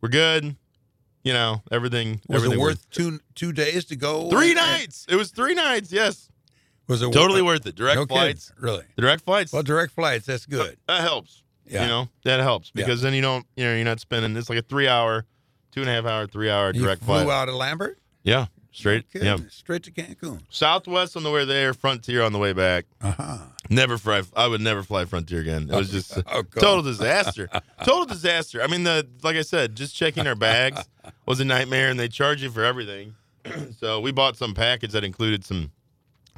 We're 0.00 0.08
good. 0.08 0.56
You 1.24 1.32
know, 1.32 1.62
everything. 1.72 2.20
Was 2.28 2.36
everything 2.42 2.58
it 2.60 2.62
worth 2.62 2.88
two 2.90 3.18
two 3.34 3.52
days 3.52 3.84
to 3.86 3.96
go? 3.96 4.30
Three 4.30 4.54
nights. 4.54 5.06
It 5.08 5.16
was 5.16 5.30
three 5.32 5.54
nights. 5.54 5.90
Yes, 5.90 6.28
Was 6.86 7.02
it 7.02 7.12
totally 7.12 7.42
worth 7.42 7.60
worth 7.64 7.66
it. 7.66 7.74
Direct 7.74 7.96
no 7.96 8.06
kidding. 8.06 8.16
flights. 8.22 8.52
Really? 8.58 8.84
Direct 8.96 9.24
flights. 9.24 9.52
Well, 9.52 9.62
direct 9.64 9.92
flights. 9.92 10.26
That's 10.26 10.46
good. 10.46 10.76
that 10.86 11.00
helps. 11.00 11.42
Yeah. 11.68 11.82
You 11.82 11.88
know, 11.88 12.08
that 12.22 12.38
helps 12.38 12.70
Yeah. 12.74 12.84
because 12.84 13.02
then 13.02 13.12
you 13.12 13.22
don't. 13.22 13.44
You 13.56 13.64
know, 13.64 13.74
you're 13.74 13.84
not 13.84 13.98
spending. 13.98 14.36
It's 14.36 14.48
like 14.48 14.58
a 14.60 14.62
three 14.62 14.86
hour, 14.86 15.24
two 15.72 15.80
and 15.80 15.90
a 15.90 15.92
half 15.92 16.04
hour, 16.04 16.28
three 16.28 16.48
hour 16.48 16.70
You 16.72 16.82
direct 16.82 17.02
flew 17.02 17.24
flight. 17.24 17.28
out 17.28 17.48
of 17.48 17.56
Lambert. 17.56 17.98
Yeah, 18.22 18.46
straight. 18.70 19.04
Okay. 19.14 19.24
Yeah, 19.26 19.38
Straight 19.50 19.82
to 19.84 19.90
Cancun. 19.90 20.42
Southwest 20.48 21.16
on 21.16 21.24
the 21.24 21.30
way 21.32 21.44
there, 21.44 21.74
Frontier 21.74 22.22
on 22.22 22.32
the 22.32 22.38
way 22.38 22.52
back. 22.52 22.84
Uh 23.00 23.10
huh. 23.10 23.38
Never 23.70 23.98
fly. 23.98 24.22
I 24.36 24.46
would 24.46 24.60
never 24.60 24.82
fly 24.82 25.04
Frontier 25.04 25.40
again. 25.40 25.68
It 25.70 25.76
was 25.76 25.90
just 25.90 26.16
Oh, 26.32 26.42
total 26.42 26.82
disaster. 26.82 27.48
total 27.84 28.04
disaster. 28.06 28.62
I 28.62 28.66
mean, 28.66 28.84
the 28.84 29.06
like 29.22 29.36
I 29.36 29.42
said, 29.42 29.74
just 29.76 29.94
checking 29.94 30.26
our 30.26 30.34
bags 30.34 30.82
was 31.26 31.40
a 31.40 31.44
nightmare, 31.44 31.88
and 31.90 31.98
they 31.98 32.08
charge 32.08 32.42
you 32.42 32.50
for 32.50 32.64
everything. 32.64 33.14
so 33.80 34.00
we 34.00 34.12
bought 34.12 34.36
some 34.36 34.54
package 34.54 34.92
that 34.92 35.04
included 35.04 35.44
some 35.44 35.70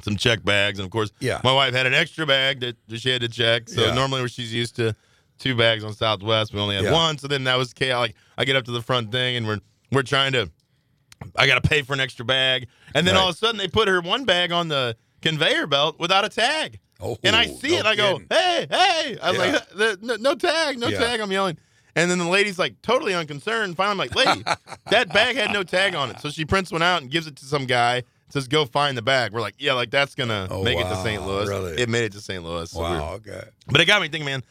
some 0.01 0.15
check 0.15 0.43
bags, 0.43 0.79
and 0.79 0.85
of 0.85 0.91
course, 0.91 1.11
Yeah. 1.19 1.41
my 1.43 1.51
wife 1.53 1.73
had 1.73 1.85
an 1.85 1.93
extra 1.93 2.25
bag 2.25 2.61
that 2.61 2.77
she 2.99 3.09
had 3.09 3.21
to 3.21 3.27
check. 3.29 3.67
So 3.69 3.85
Yeah. 3.87 3.93
normally, 3.93 4.21
where 4.21 4.29
she's 4.29 4.53
used 4.53 4.75
to 4.77 4.95
two 5.39 5.55
bags 5.55 5.83
on 5.83 5.93
Southwest, 5.93 6.53
we 6.53 6.59
only 6.59 6.75
had 6.75 6.85
Yeah. 6.85 6.93
one. 6.93 7.17
So 7.17 7.27
then 7.27 7.43
that 7.45 7.57
was 7.57 7.73
chaos. 7.73 7.99
Like 7.99 8.15
I 8.37 8.45
get 8.45 8.55
up 8.55 8.65
to 8.65 8.71
the 8.71 8.81
front 8.81 9.11
thing, 9.11 9.35
and 9.35 9.45
we're 9.47 9.59
we're 9.91 10.03
trying 10.03 10.31
to. 10.33 10.49
I 11.35 11.47
got 11.47 11.61
to 11.61 11.67
pay 11.69 11.81
for 11.81 11.91
an 11.93 11.99
extra 11.99 12.23
bag, 12.23 12.67
and 12.95 13.05
then 13.05 13.15
Right. 13.15 13.21
all 13.21 13.29
of 13.29 13.35
a 13.35 13.37
sudden 13.37 13.57
they 13.57 13.67
put 13.67 13.87
her 13.89 13.99
one 13.99 14.23
bag 14.23 14.53
on 14.53 14.69
the 14.69 14.95
conveyor 15.21 15.67
belt 15.67 15.99
without 15.99 16.23
a 16.23 16.29
tag. 16.29 16.79
Oh, 17.01 17.17
And 17.23 17.35
I 17.35 17.47
see 17.47 17.69
no 17.71 17.77
it. 17.79 17.85
I 17.85 17.95
go, 17.95 18.19
hey, 18.29 18.67
hey. 18.69 19.17
I 19.21 19.31
was 19.31 19.39
Yeah. 19.39 19.51
like, 19.53 19.69
"The- 19.69 19.99
no, 20.01 20.15
no 20.17 20.35
tag, 20.35 20.77
no 20.77 20.87
Yeah. 20.87 20.99
tag. 20.99 21.19
I'm 21.21 21.31
yelling. 21.31 21.57
And 21.95 22.11
then 22.11 22.17
the 22.19 22.27
lady's 22.27 22.59
like 22.59 22.81
totally 22.81 23.13
unconcerned. 23.13 23.75
Finally, 23.77 23.91
I'm 23.91 23.97
like, 23.97 24.15
lady, 24.15 24.43
that 24.91 25.11
bag 25.13 25.35
had 25.35 25.51
no 25.53 25.63
tag 25.63 25.95
on 25.95 26.09
it. 26.11 26.19
So 26.19 26.29
she 26.29 26.45
prints 26.45 26.71
one 26.71 26.81
out 26.81 27.01
and 27.01 27.09
gives 27.09 27.25
it 27.27 27.35
to 27.37 27.45
some 27.45 27.65
guy. 27.65 28.03
Says, 28.31 28.47
go 28.47 28.65
find 28.65 28.95
the 28.97 29.01
bag. 29.01 29.31
We're 29.33 29.41
like, 29.41 29.55
yeah, 29.57 29.73
like 29.73 29.89
that's 29.89 30.13
gonna 30.13 30.47
Oh, 30.51 30.61
make 30.63 30.77
it 30.77 30.83
to 30.83 30.95
St. 30.97 31.25
Louis. 31.25 31.47
really? 31.47 31.73
It 31.81 31.89
made 31.89 32.03
it 32.03 32.11
to 32.11 32.21
St. 32.21 32.43
Louis. 32.43 32.69
So 32.69 32.81
Wow. 32.81 33.13
Okay. 33.13 33.41
but 33.67 33.81
it 33.81 33.85
got 33.85 34.01
me 34.01 34.07
thinking, 34.07 34.25
man. 34.25 34.43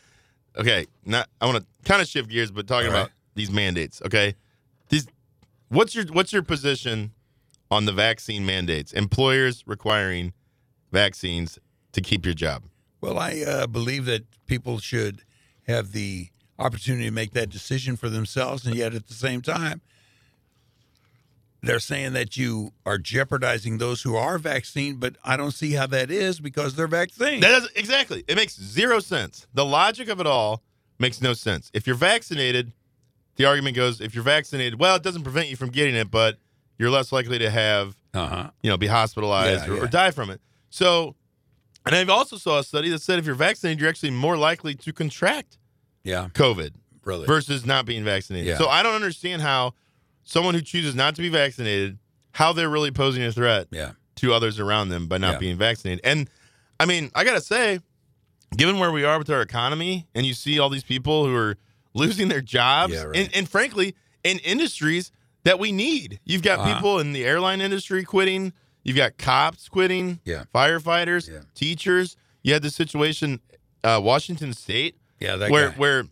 Okay, 0.56 0.86
not 1.04 1.28
I 1.40 1.46
want 1.46 1.58
to 1.58 1.66
kind 1.88 2.02
of 2.02 2.08
shift 2.08 2.28
gears, 2.28 2.50
but 2.50 2.66
talking 2.66 2.88
All 2.88 2.94
about 2.96 3.10
these 3.36 3.50
mandates. 3.52 4.02
Okay, 4.04 4.34
these. 4.88 5.06
What's 5.68 5.94
your 5.94 6.06
what's 6.06 6.32
your 6.32 6.42
position 6.42 7.12
on 7.70 7.84
the 7.84 7.92
vaccine 7.92 8.44
mandates? 8.44 8.92
Employers 8.92 9.62
requiring 9.66 10.32
vaccines 10.90 11.58
to 11.92 12.00
keep 12.00 12.24
your 12.24 12.34
job. 12.34 12.64
Well, 13.00 13.18
I 13.18 13.42
uh, 13.46 13.66
believe 13.66 14.04
that 14.06 14.24
people 14.46 14.78
should 14.78 15.22
have 15.66 15.92
the 15.92 16.28
opportunity 16.58 17.04
to 17.04 17.10
make 17.10 17.32
that 17.32 17.50
decision 17.50 17.96
for 17.96 18.08
themselves, 18.08 18.66
and 18.66 18.74
yet 18.74 18.94
at 18.94 19.06
the 19.06 19.14
same 19.14 19.40
time, 19.40 19.80
they're 21.62 21.80
saying 21.80 22.12
that 22.12 22.36
you 22.36 22.72
are 22.86 22.98
jeopardizing 22.98 23.78
those 23.78 24.02
who 24.02 24.16
are 24.16 24.38
vaccinated, 24.38 25.00
but 25.00 25.16
I 25.24 25.36
don't 25.36 25.50
see 25.50 25.72
how 25.72 25.86
that 25.88 26.10
is 26.10 26.40
because 26.40 26.74
they're 26.74 26.86
vaccinated. 26.86 27.42
That 27.42 27.50
does 27.50 27.70
exactly. 27.74 28.24
It 28.28 28.36
makes 28.36 28.60
zero 28.60 29.00
sense. 29.00 29.46
The 29.54 29.64
logic 29.64 30.08
of 30.08 30.20
it 30.20 30.26
all 30.26 30.62
makes 30.98 31.20
no 31.20 31.32
sense. 31.32 31.70
If 31.74 31.86
you're 31.86 31.96
vaccinated, 31.96 32.72
the 33.36 33.44
argument 33.44 33.76
goes: 33.76 34.00
if 34.00 34.14
you're 34.14 34.24
vaccinated, 34.24 34.78
well, 34.78 34.96
it 34.96 35.02
doesn't 35.02 35.24
prevent 35.24 35.48
you 35.48 35.56
from 35.56 35.70
getting 35.70 35.96
it, 35.96 36.10
but 36.10 36.38
you're 36.78 36.90
less 36.90 37.10
likely 37.10 37.38
to 37.38 37.50
have, 37.50 37.96
uh-huh. 38.14 38.50
you 38.62 38.70
know, 38.70 38.76
be 38.76 38.86
hospitalized 38.86 39.66
Yeah, 39.66 39.74
or, 39.74 39.84
or 39.84 39.86
die 39.88 40.12
from 40.12 40.30
it. 40.30 40.40
So, 40.70 41.16
and 41.88 41.96
I've 41.96 42.10
also 42.10 42.36
saw 42.36 42.58
a 42.58 42.64
study 42.64 42.88
that 42.90 43.00
said 43.02 43.18
if 43.18 43.26
you're 43.26 43.34
vaccinated, 43.34 43.80
you're 43.80 43.88
actually 43.88 44.10
more 44.12 44.36
likely 44.36 44.74
to 44.74 44.92
contract 44.92 45.58
Yeah, 46.04 46.28
COVID 46.34 46.70
really. 47.04 47.26
versus 47.26 47.64
not 47.66 47.84
being 47.86 48.04
vaccinated. 48.04 48.46
Yeah. 48.48 48.58
So 48.58 48.68
I 48.68 48.82
don't 48.82 48.94
understand 48.94 49.42
how 49.42 49.74
someone 50.24 50.54
who 50.54 50.60
chooses 50.60 50.94
not 50.94 51.14
to 51.16 51.22
be 51.22 51.28
vaccinated, 51.28 51.98
how 52.32 52.52
they're 52.52 52.68
really 52.68 52.90
posing 52.90 53.22
a 53.24 53.32
threat 53.32 53.68
yeah. 53.70 53.92
to 54.16 54.32
others 54.32 54.58
around 54.60 54.90
them 54.90 55.06
by 55.08 55.18
not 55.18 55.34
Yeah. 55.34 55.38
being 55.38 55.56
vaccinated. 55.56 56.00
And 56.04 56.28
I 56.78 56.84
mean, 56.86 57.10
I 57.14 57.24
gotta 57.24 57.40
say, 57.40 57.80
given 58.56 58.78
where 58.78 58.92
we 58.92 59.04
are 59.04 59.18
with 59.18 59.30
our 59.30 59.42
economy, 59.42 60.06
and 60.14 60.24
you 60.24 60.34
see 60.34 60.58
all 60.58 60.68
these 60.70 60.84
people 60.84 61.26
who 61.26 61.34
are 61.34 61.56
losing 61.94 62.28
their 62.28 62.40
jobs, 62.42 62.92
Yeah, 62.92 63.04
right. 63.04 63.16
and, 63.16 63.34
and 63.34 63.48
frankly, 63.48 63.94
in 64.22 64.38
industries 64.40 65.10
that 65.44 65.58
we 65.58 65.72
need, 65.72 66.20
you've 66.24 66.42
got 66.42 66.58
Uh-huh. 66.60 66.74
people 66.74 66.98
in 66.98 67.12
the 67.12 67.24
airline 67.24 67.60
industry 67.60 68.04
quitting, 68.04 68.52
you've 68.88 68.96
got 68.96 69.18
cops 69.18 69.68
quitting, 69.68 70.20
Yeah. 70.24 70.44
firefighters, 70.54 71.28
Yeah. 71.30 71.40
teachers. 71.54 72.16
You 72.42 72.52
had 72.54 72.62
the 72.62 72.70
situation, 72.70 73.40
uh, 73.84 74.00
Washington 74.02 74.52
State, 74.54 74.96
Yeah, 75.20 75.36
that 75.36 75.50
where 75.50 75.70
guy. 75.70 75.76
where 75.76 76.04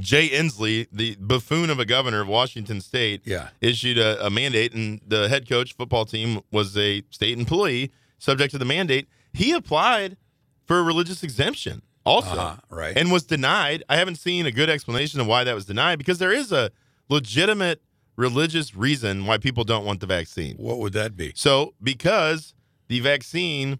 Jay 0.00 0.28
Inslee, 0.30 0.86
the 0.92 1.16
buffoon 1.20 1.68
of 1.70 1.78
a 1.78 1.84
governor 1.84 2.20
of 2.22 2.28
Washington 2.28 2.80
State, 2.80 3.22
Yeah. 3.24 3.48
issued 3.60 3.98
a, 3.98 4.24
a 4.26 4.30
mandate, 4.30 4.72
and 4.72 5.00
the 5.06 5.28
head 5.28 5.48
coach 5.48 5.74
football 5.74 6.04
team 6.06 6.40
was 6.50 6.76
a 6.76 7.02
state 7.10 7.38
employee 7.38 7.90
subject 8.18 8.52
to 8.52 8.58
the 8.58 8.64
mandate. 8.64 9.06
He 9.32 9.52
applied 9.52 10.16
for 10.66 10.78
a 10.78 10.82
religious 10.82 11.22
exemption 11.22 11.82
also, 12.06 12.30
Uh-huh, 12.30 12.56
right. 12.70 12.96
and 12.96 13.12
was 13.12 13.24
denied. 13.24 13.84
I 13.88 13.96
haven't 13.96 14.16
seen 14.16 14.46
a 14.46 14.50
good 14.52 14.70
explanation 14.70 15.20
of 15.20 15.26
why 15.26 15.44
that 15.44 15.54
was 15.54 15.66
denied 15.66 15.98
because 15.98 16.18
there 16.18 16.32
is 16.32 16.50
a 16.52 16.70
legitimate 17.08 17.82
religious 18.16 18.74
reason 18.74 19.26
why 19.26 19.38
people 19.38 19.64
don't 19.64 19.84
want 19.84 20.00
the 20.00 20.06
vaccine. 20.06 20.56
what 20.56 20.78
would 20.78 20.92
that 20.92 21.16
be? 21.16 21.32
So, 21.34 21.74
because 21.82 22.54
the 22.88 23.00
vaccine 23.00 23.78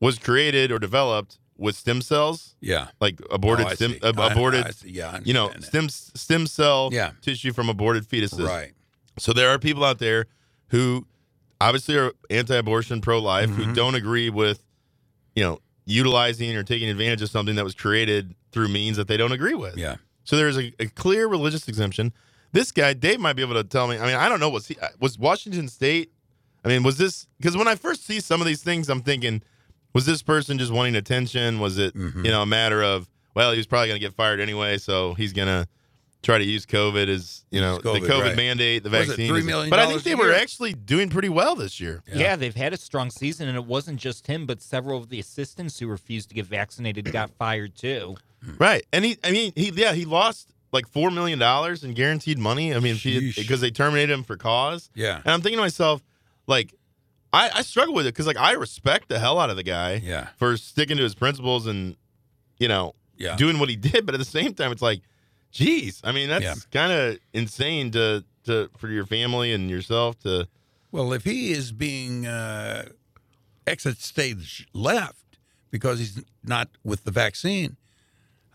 was 0.00 0.18
created 0.18 0.70
or 0.72 0.78
developed 0.78 1.38
with 1.56 1.74
stem 1.76 2.00
cells, 2.00 2.54
Yeah. 2.60 2.88
like 3.00 3.20
aborted 3.30 3.66
Oh, 3.66 3.74
stem, 3.74 3.96
uh, 4.02 4.12
I- 4.16 4.32
aborted, 4.32 4.64
I 4.66 4.70
see. 4.70 4.90
Yeah, 4.90 5.10
I 5.10 5.20
you 5.24 5.34
know, 5.34 5.50
understand 5.50 5.90
stem 5.92 6.12
stem 6.14 6.46
cell 6.46 6.90
Yeah. 6.92 7.10
tissue 7.20 7.52
from 7.52 7.68
aborted 7.68 8.08
fetuses. 8.08 8.46
right. 8.46 8.72
So 9.18 9.32
there 9.32 9.48
are 9.50 9.58
people 9.58 9.84
out 9.84 9.98
there 9.98 10.26
who 10.68 11.06
obviously 11.60 11.96
are 11.96 12.12
anti-abortion, 12.30 13.00
pro-life, 13.00 13.50
Mm-hmm. 13.50 13.62
who 13.62 13.74
don't 13.74 13.96
agree 13.96 14.30
with, 14.30 14.62
you 15.34 15.42
know, 15.42 15.60
utilizing 15.86 16.54
or 16.56 16.62
taking 16.62 16.88
advantage 16.88 17.22
of 17.22 17.30
something 17.30 17.56
that 17.56 17.64
was 17.64 17.74
created 17.74 18.34
through 18.52 18.68
means 18.68 18.96
that 18.96 19.08
they 19.08 19.16
don't 19.16 19.32
agree 19.32 19.54
with. 19.54 19.76
Yeah. 19.76 19.96
So 20.24 20.36
there's 20.36 20.56
a, 20.56 20.72
a 20.78 20.86
clear 20.86 21.26
religious 21.26 21.66
exemption. 21.66 22.12
This 22.52 22.72
guy, 22.72 22.94
Dave, 22.94 23.20
might 23.20 23.34
be 23.34 23.42
able 23.42 23.54
to 23.54 23.64
tell 23.64 23.88
me. 23.88 23.98
I 23.98 24.06
mean, 24.06 24.16
I 24.16 24.28
don't 24.28 24.40
know. 24.40 24.48
Was 24.48 24.68
he 24.68 24.76
was 25.00 25.18
Washington 25.18 25.68
State? 25.68 26.12
I 26.64 26.68
mean, 26.68 26.82
was 26.82 26.96
this 26.98 27.26
because 27.38 27.56
when 27.56 27.68
I 27.68 27.74
first 27.74 28.06
see 28.06 28.20
some 28.20 28.40
of 28.40 28.46
these 28.46 28.62
things, 28.62 28.88
I'm 28.88 29.02
thinking, 29.02 29.42
was 29.94 30.06
this 30.06 30.22
person 30.22 30.58
just 30.58 30.72
wanting 30.72 30.96
attention? 30.96 31.60
Was 31.60 31.78
it 31.78 31.94
Mhm. 31.94 32.24
you 32.24 32.30
know 32.30 32.42
a 32.42 32.46
matter 32.46 32.82
of 32.82 33.08
well, 33.34 33.52
he 33.52 33.58
was 33.58 33.66
probably 33.66 33.88
going 33.88 34.00
to 34.00 34.04
get 34.06 34.14
fired 34.14 34.40
anyway, 34.40 34.78
so 34.78 35.14
he's 35.14 35.32
going 35.32 35.46
to 35.46 35.68
try 36.24 36.36
to 36.38 36.44
use 36.44 36.66
COVID 36.66 37.06
as 37.08 37.44
you 37.52 37.60
know 37.60 37.78
COVID, 37.78 38.00
the 38.00 38.08
COVID 38.08 38.22
right. 38.22 38.36
mandate, 38.36 38.82
the 38.82 38.90
vaccine. 38.90 39.30
$3 39.30 39.38
is- 39.38 39.44
million 39.44 39.70
but 39.70 39.78
I 39.78 39.86
think 39.86 40.02
they 40.02 40.16
were 40.16 40.30
year? 40.32 40.34
actually 40.40 40.72
doing 40.72 41.08
pretty 41.10 41.28
well 41.28 41.54
this 41.54 41.78
year. 41.78 42.02
Yeah. 42.08 42.16
Yeah. 42.16 42.36
they've 42.36 42.54
had 42.56 42.72
a 42.72 42.76
strong 42.76 43.10
season, 43.10 43.46
and 43.46 43.56
it 43.56 43.64
wasn't 43.66 44.00
just 44.00 44.26
him, 44.26 44.44
but 44.46 44.60
several 44.60 44.98
of 44.98 45.10
the 45.10 45.20
assistants 45.20 45.78
who 45.78 45.86
refused 45.86 46.30
to 46.30 46.34
get 46.34 46.46
vaccinated 46.46 47.12
got 47.12 47.30
fired 47.38 47.76
too. 47.76 48.16
Right. 48.58 48.84
And 48.92 49.04
he, 49.04 49.16
I 49.22 49.30
mean, 49.30 49.52
he, 49.54 49.70
yeah, 49.74 49.92
he 49.92 50.04
lost 50.04 50.52
like 50.72 50.90
$4 50.90 51.12
million 51.14 51.40
in 51.82 51.94
guaranteed 51.94 52.38
money. 52.38 52.74
I 52.74 52.80
mean, 52.80 52.98
because 53.36 53.60
they 53.60 53.70
terminated 53.70 54.12
him 54.12 54.22
for 54.24 54.36
cause. 54.36 54.90
Yeah. 54.94 55.16
And 55.16 55.28
I'm 55.28 55.40
thinking 55.40 55.56
to 55.58 55.62
myself, 55.62 56.02
like, 56.46 56.74
I, 57.32 57.50
I 57.56 57.62
struggle 57.62 57.94
with 57.94 58.06
it 58.06 58.14
because, 58.14 58.26
like, 58.26 58.36
I 58.38 58.52
respect 58.52 59.08
the 59.08 59.18
hell 59.18 59.38
out 59.38 59.50
of 59.50 59.56
the 59.56 59.62
guy 59.62 59.94
Yeah. 60.04 60.28
for 60.36 60.56
sticking 60.56 60.96
to 60.98 61.02
his 61.02 61.14
principles 61.14 61.66
and, 61.66 61.96
you 62.58 62.68
know, 62.68 62.94
Yeah. 63.16 63.36
doing 63.36 63.58
what 63.58 63.68
he 63.68 63.76
did. 63.76 64.04
But 64.06 64.14
at 64.14 64.18
the 64.18 64.24
same 64.24 64.54
time, 64.54 64.72
it's 64.72 64.82
like, 64.82 65.00
geez, 65.50 66.00
I 66.04 66.12
mean, 66.12 66.28
that's 66.28 66.44
Yeah. 66.44 66.54
kind 66.70 66.92
of 66.92 67.18
insane 67.32 67.90
to, 67.92 68.24
to, 68.44 68.70
for 68.78 68.88
your 68.88 69.04
family 69.06 69.52
and 69.52 69.68
yourself 69.70 70.18
to, 70.20 70.48
Well, 70.90 71.12
if 71.12 71.24
he 71.24 71.52
is 71.52 71.70
being 71.72 72.26
uh, 72.26 72.88
exit 73.66 74.00
stage 74.00 74.66
left 74.72 75.24
because 75.70 75.98
he's 75.98 76.22
not 76.42 76.68
with 76.84 77.04
the 77.04 77.10
vaccine, 77.10 77.76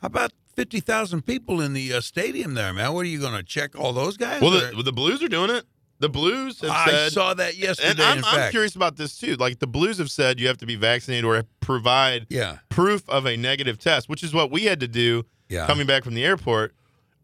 how 0.02 0.08
about 0.08 0.32
50,000 0.56 1.26
people 1.26 1.62
in 1.62 1.74
the 1.74 1.94
uh, 1.94 2.02
stadium 2.02 2.54
there, 2.54 2.74
man? 2.74 2.94
What 2.94 3.02
are 3.02 3.10
you 3.10 3.20
going 3.20 3.34
to 3.36 3.44
check 3.44 3.78
all 3.78 3.94
those 3.94 4.18
guys? 4.18 4.42
well, 4.42 4.52
the, 4.52 4.84
the 4.84 4.92
Blues 4.94 5.22
are 5.24 5.28
doing 5.28 5.50
it. 5.50 5.66
The 6.00 6.10
Blues 6.10 6.60
have 6.62 6.70
I 6.72 6.86
said, 6.90 7.12
saw 7.14 7.34
that 7.36 7.56
yesterday. 7.56 7.92
and 7.92 8.02
I'm, 8.02 8.26
I'm 8.26 8.52
curious 8.52 8.76
about 8.76 8.98
this 8.98 9.18
too. 9.18 9.36
Like 9.36 9.60
the 9.60 9.68
Blues 9.68 10.00
have 10.00 10.12
said, 10.12 10.40
you 10.40 10.48
have 10.48 10.58
to 10.58 10.66
be 10.66 10.76
vaccinated 10.76 11.24
or 11.24 11.44
provide 11.62 12.26
Yeah. 12.30 12.58
proof 12.70 13.08
of 13.10 13.26
a 13.26 13.38
negative 13.38 13.78
test, 13.78 14.10
which 14.10 14.22
is 14.24 14.34
what 14.34 14.52
we 14.52 14.64
had 14.66 14.80
to 14.82 14.88
do 14.88 15.24
Yeah. 15.50 15.66
coming 15.66 15.88
back 15.88 16.04
from 16.04 16.14
the 16.14 16.26
airport. 16.26 16.74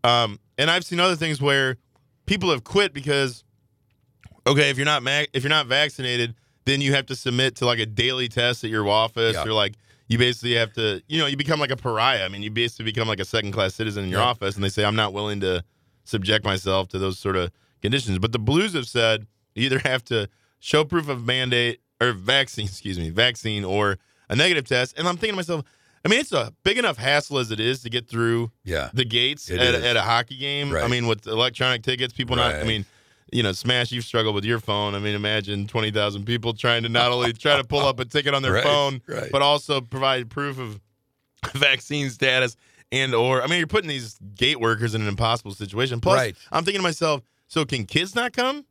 Um, 0.03 0.39
and 0.57 0.71
I've 0.71 0.85
seen 0.85 0.99
other 0.99 1.17
things 1.17 1.41
where 1.41 1.75
people 2.25 2.51
have 2.51 2.63
quit 2.63 2.93
because, 2.93 3.43
okay, 4.47 4.69
if 4.69 4.77
you're 4.77 4.85
not 4.85 5.03
ma- 5.03 5.23
if 5.33 5.43
you're 5.43 5.49
not 5.49 5.67
vaccinated, 5.67 6.35
then 6.65 6.79
you 6.79 6.93
have 6.93 7.05
to 7.07 7.15
submit 7.15 7.55
to 7.57 7.65
like 7.65 7.79
a 7.79 7.85
daily 7.85 8.29
test 8.29 8.63
at 8.63 8.69
your 8.69 8.87
office, 8.87 9.33
Yeah. 9.35 9.43
or 9.45 9.51
like 9.53 9.75
you 10.09 10.17
basically 10.17 10.55
have 10.55 10.73
to, 10.73 11.01
you 11.07 11.17
know, 11.19 11.27
you 11.27 11.37
become 11.37 11.59
like 11.61 11.71
a 11.71 11.77
pariah. 11.77 12.25
I 12.25 12.27
mean, 12.27 12.43
you 12.43 12.51
basically 12.51 12.85
become 12.85 13.07
like 13.07 13.19
a 13.21 13.25
second 13.25 13.51
class 13.53 13.73
citizen 13.75 14.03
in 14.03 14.09
your 14.09 14.19
Yeah. 14.19 14.25
office, 14.25 14.55
and 14.55 14.63
they 14.63 14.69
say 14.69 14.83
I'm 14.83 14.95
not 14.95 15.13
willing 15.13 15.39
to 15.41 15.63
subject 16.03 16.43
myself 16.43 16.89
to 16.89 16.99
those 16.99 17.17
sort 17.17 17.35
of 17.37 17.51
conditions. 17.81 18.19
But 18.19 18.31
the 18.33 18.39
Blues 18.39 18.73
have 18.73 18.87
said 18.87 19.27
you 19.55 19.63
either 19.65 19.79
have 19.79 20.03
to 20.05 20.27
show 20.59 20.83
proof 20.83 21.07
of 21.07 21.23
mandate 21.25 21.79
or 22.01 22.11
vaccine, 22.11 22.65
excuse 22.67 22.99
me, 22.99 23.09
vaccine 23.09 23.63
or 23.63 23.97
a 24.29 24.35
negative 24.35 24.67
test. 24.67 24.97
And 24.97 25.07
I'm 25.07 25.15
thinking 25.15 25.33
to 25.33 25.37
myself, 25.37 25.63
I 26.03 26.07
mean, 26.09 26.19
it's 26.21 26.31
a 26.31 26.53
big 26.63 26.77
enough 26.77 26.97
hassle 26.97 27.37
as 27.39 27.51
it 27.51 27.59
is 27.59 27.81
to 27.83 27.89
get 27.89 28.07
through 28.07 28.51
Yeah. 28.63 28.89
the 28.93 29.05
gates 29.05 29.49
at, 29.51 29.59
at 29.59 29.95
a 29.97 30.01
hockey 30.01 30.37
game. 30.37 30.73
I 30.75 30.87
mean, 30.87 31.07
with 31.07 31.27
electronic 31.27 31.83
tickets, 31.83 32.13
people 32.13 32.35
not. 32.35 32.55
I 32.55 32.63
mean, 32.63 32.85
you 33.31 33.43
know, 33.43 33.51
Smash, 33.51 33.91
you've 33.91 34.05
struggled 34.05 34.35
with 34.35 34.45
your 34.45 34.59
phone. 34.59 34.95
I 34.95 34.99
mean, 34.99 35.15
imagine 35.15 35.67
twenty 35.67 35.91
thousand 35.91 36.25
people 36.25 36.53
trying 36.53 36.83
to 36.83 36.89
not 36.89 37.11
only 37.11 37.33
try 37.33 37.57
to 37.57 37.63
pull 37.63 37.85
up 37.85 37.99
a 37.99 38.05
ticket 38.05 38.33
on 38.33 38.41
their 38.41 38.53
Right, 38.59 38.63
phone, 38.63 39.01
right. 39.07 39.29
but 39.31 39.41
also 39.41 39.81
provide 39.81 40.29
proof 40.29 40.59
of 40.59 40.79
vaccine 41.53 42.09
status 42.09 42.55
and 42.91 43.13
or. 43.13 43.41
I 43.41 43.47
mean, 43.47 43.59
you're 43.59 43.67
putting 43.67 43.89
these 43.89 44.17
gate 44.35 44.59
workers 44.59 44.95
in 44.95 45.01
an 45.01 45.07
impossible 45.07 45.53
situation. 45.53 45.99
Plus, 45.99 46.17
Right. 46.17 46.35
I'm 46.51 46.63
thinking 46.65 46.79
to 46.79 46.83
myself, 46.83 47.21
so 47.47 47.65
can 47.65 47.85
kids 47.85 48.15
not 48.15 48.33
come? 48.33 48.65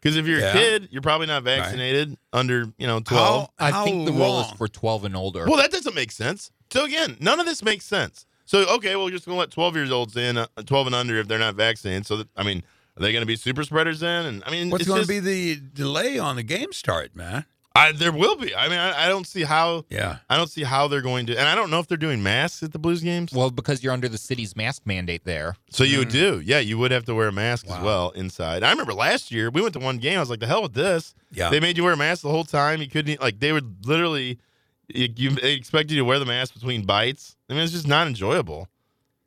Because 0.00 0.16
if 0.16 0.26
you're 0.26 0.40
Yeah. 0.40 0.50
a 0.50 0.52
kid, 0.52 0.88
you're 0.90 1.02
probably 1.02 1.26
not 1.26 1.42
vaccinated 1.42 2.16
under 2.32 2.66
you 2.78 2.86
know 2.86 3.00
twelve. 3.00 3.48
How, 3.58 3.66
I 3.66 3.70
how 3.70 3.84
think 3.84 4.06
the 4.06 4.12
rule 4.12 4.40
is 4.40 4.50
for 4.52 4.66
12 4.68 5.04
and 5.04 5.16
older. 5.16 5.44
Well, 5.46 5.56
that 5.58 5.70
doesn't 5.70 5.94
make 5.94 6.10
sense. 6.10 6.50
So 6.72 6.84
again, 6.84 7.16
none 7.20 7.38
of 7.40 7.46
this 7.46 7.62
makes 7.62 7.84
sense. 7.84 8.26
So 8.46 8.66
okay, 8.76 8.96
well, 8.96 9.04
we're 9.04 9.10
just 9.12 9.26
gonna 9.26 9.38
let 9.38 9.50
twelve 9.50 9.76
years 9.76 9.90
olds 9.92 10.16
in, 10.16 10.36
uh, 10.38 10.46
twelve 10.66 10.86
and 10.86 10.94
under, 10.94 11.16
if 11.18 11.28
they're 11.28 11.38
not 11.38 11.54
vaccinated. 11.54 12.06
So 12.06 12.16
that, 12.18 12.28
I 12.36 12.42
mean, 12.42 12.62
are 13.00 13.04
they 13.04 13.12
gonna 13.12 13.26
be 13.26 13.36
super 13.36 13.64
spreaders 13.64 14.00
then? 14.00 14.26
And 14.26 14.44
I 14.44 14.50
mean, 14.50 14.70
What's 14.70 14.86
going 14.86 15.02
to 15.02 15.08
be 15.08 15.20
the 15.20 15.56
delay 15.56 16.18
on 16.18 16.36
the 16.36 16.42
game 16.42 16.72
start, 16.72 17.16
man? 17.16 17.46
I, 17.74 17.92
there 17.92 18.12
will 18.12 18.36
be. 18.36 18.54
I 18.54 18.68
mean, 18.68 18.78
I, 18.78 19.06
I 19.06 19.08
don't 19.08 19.26
see 19.26 19.42
how. 19.42 19.84
Yeah. 19.88 20.18
I 20.28 20.36
don't 20.36 20.50
see 20.50 20.64
how 20.64 20.88
they're 20.88 21.02
going 21.02 21.26
to, 21.26 21.38
and 21.38 21.48
I 21.48 21.54
don't 21.54 21.70
know 21.70 21.78
if 21.78 21.86
they're 21.86 21.96
doing 21.96 22.20
masks 22.20 22.64
at 22.64 22.72
the 22.72 22.80
Blues 22.80 23.00
games. 23.00 23.32
Well, 23.32 23.50
because 23.50 23.82
you're 23.84 23.92
under 23.92 24.08
the 24.08 24.18
city's 24.18 24.56
mask 24.56 24.82
mandate 24.86 25.24
there. 25.24 25.54
So 25.70 25.84
you 25.84 25.98
would 25.98 26.08
do, 26.08 26.40
yeah, 26.44 26.58
you 26.58 26.78
would 26.78 26.90
have 26.90 27.04
to 27.04 27.14
wear 27.14 27.28
a 27.28 27.32
mask 27.32 27.68
as 27.68 27.80
well 27.80 28.10
inside. 28.10 28.64
I 28.64 28.70
remember 28.70 28.92
last 28.92 29.30
year 29.30 29.50
we 29.50 29.62
went 29.62 29.74
to 29.74 29.78
one 29.80 29.98
game. 29.98 30.16
I 30.16 30.20
was 30.20 30.30
like, 30.30 30.40
the 30.40 30.48
hell 30.48 30.62
with 30.62 30.74
this. 30.74 31.14
Yeah. 31.30 31.50
They 31.50 31.60
made 31.60 31.76
you 31.76 31.84
wear 31.84 31.92
a 31.92 31.96
mask 31.96 32.22
the 32.22 32.30
whole 32.30 32.44
time. 32.44 32.82
You 32.82 32.88
couldn't 32.88 33.20
like 33.20 33.38
they 33.38 33.52
would 33.52 33.86
literally 33.86 34.40
you, 34.88 35.08
you 35.16 35.30
they 35.30 35.52
expect 35.52 35.90
you 35.90 35.96
to 35.98 36.04
wear 36.04 36.18
the 36.18 36.26
mask 36.26 36.54
between 36.54 36.84
bites. 36.84 37.36
I 37.48 37.54
mean, 37.54 37.62
it's 37.62 37.72
just 37.72 37.86
not 37.86 38.06
enjoyable. 38.08 38.68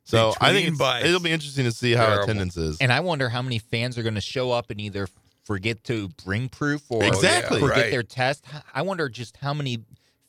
So 0.04 0.34
I 0.40 0.52
think 0.52 0.68
it's, 0.68 1.04
it'll 1.04 1.20
be 1.20 1.30
interesting 1.32 1.64
to 1.64 1.72
see 1.72 1.92
how 1.92 2.04
Terrible. 2.06 2.24
attendance 2.24 2.56
is. 2.56 2.78
And 2.80 2.92
I 2.92 3.00
wonder 3.00 3.28
how 3.30 3.40
many 3.42 3.58
fans 3.58 3.96
are 3.98 4.02
going 4.02 4.14
to 4.16 4.20
show 4.20 4.50
up 4.52 4.70
and 4.70 4.80
either 4.80 5.08
forget 5.44 5.82
to 5.84 6.08
bring 6.24 6.48
proof 6.48 6.82
or 6.90 7.04
Exactly. 7.04 7.58
forget 7.60 7.76
Right. 7.76 7.90
their 7.90 8.02
test. 8.02 8.44
I 8.74 8.82
wonder 8.82 9.08
just 9.08 9.38
how 9.38 9.54
many 9.54 9.78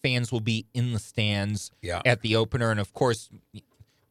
fans 0.02 0.32
will 0.32 0.40
be 0.40 0.66
in 0.74 0.94
the 0.94 1.00
stands 1.00 1.72
Yeah. 1.82 2.02
at 2.06 2.22
the 2.22 2.36
opener. 2.36 2.72
And 2.72 2.80
of 2.80 2.94
course, 2.94 3.30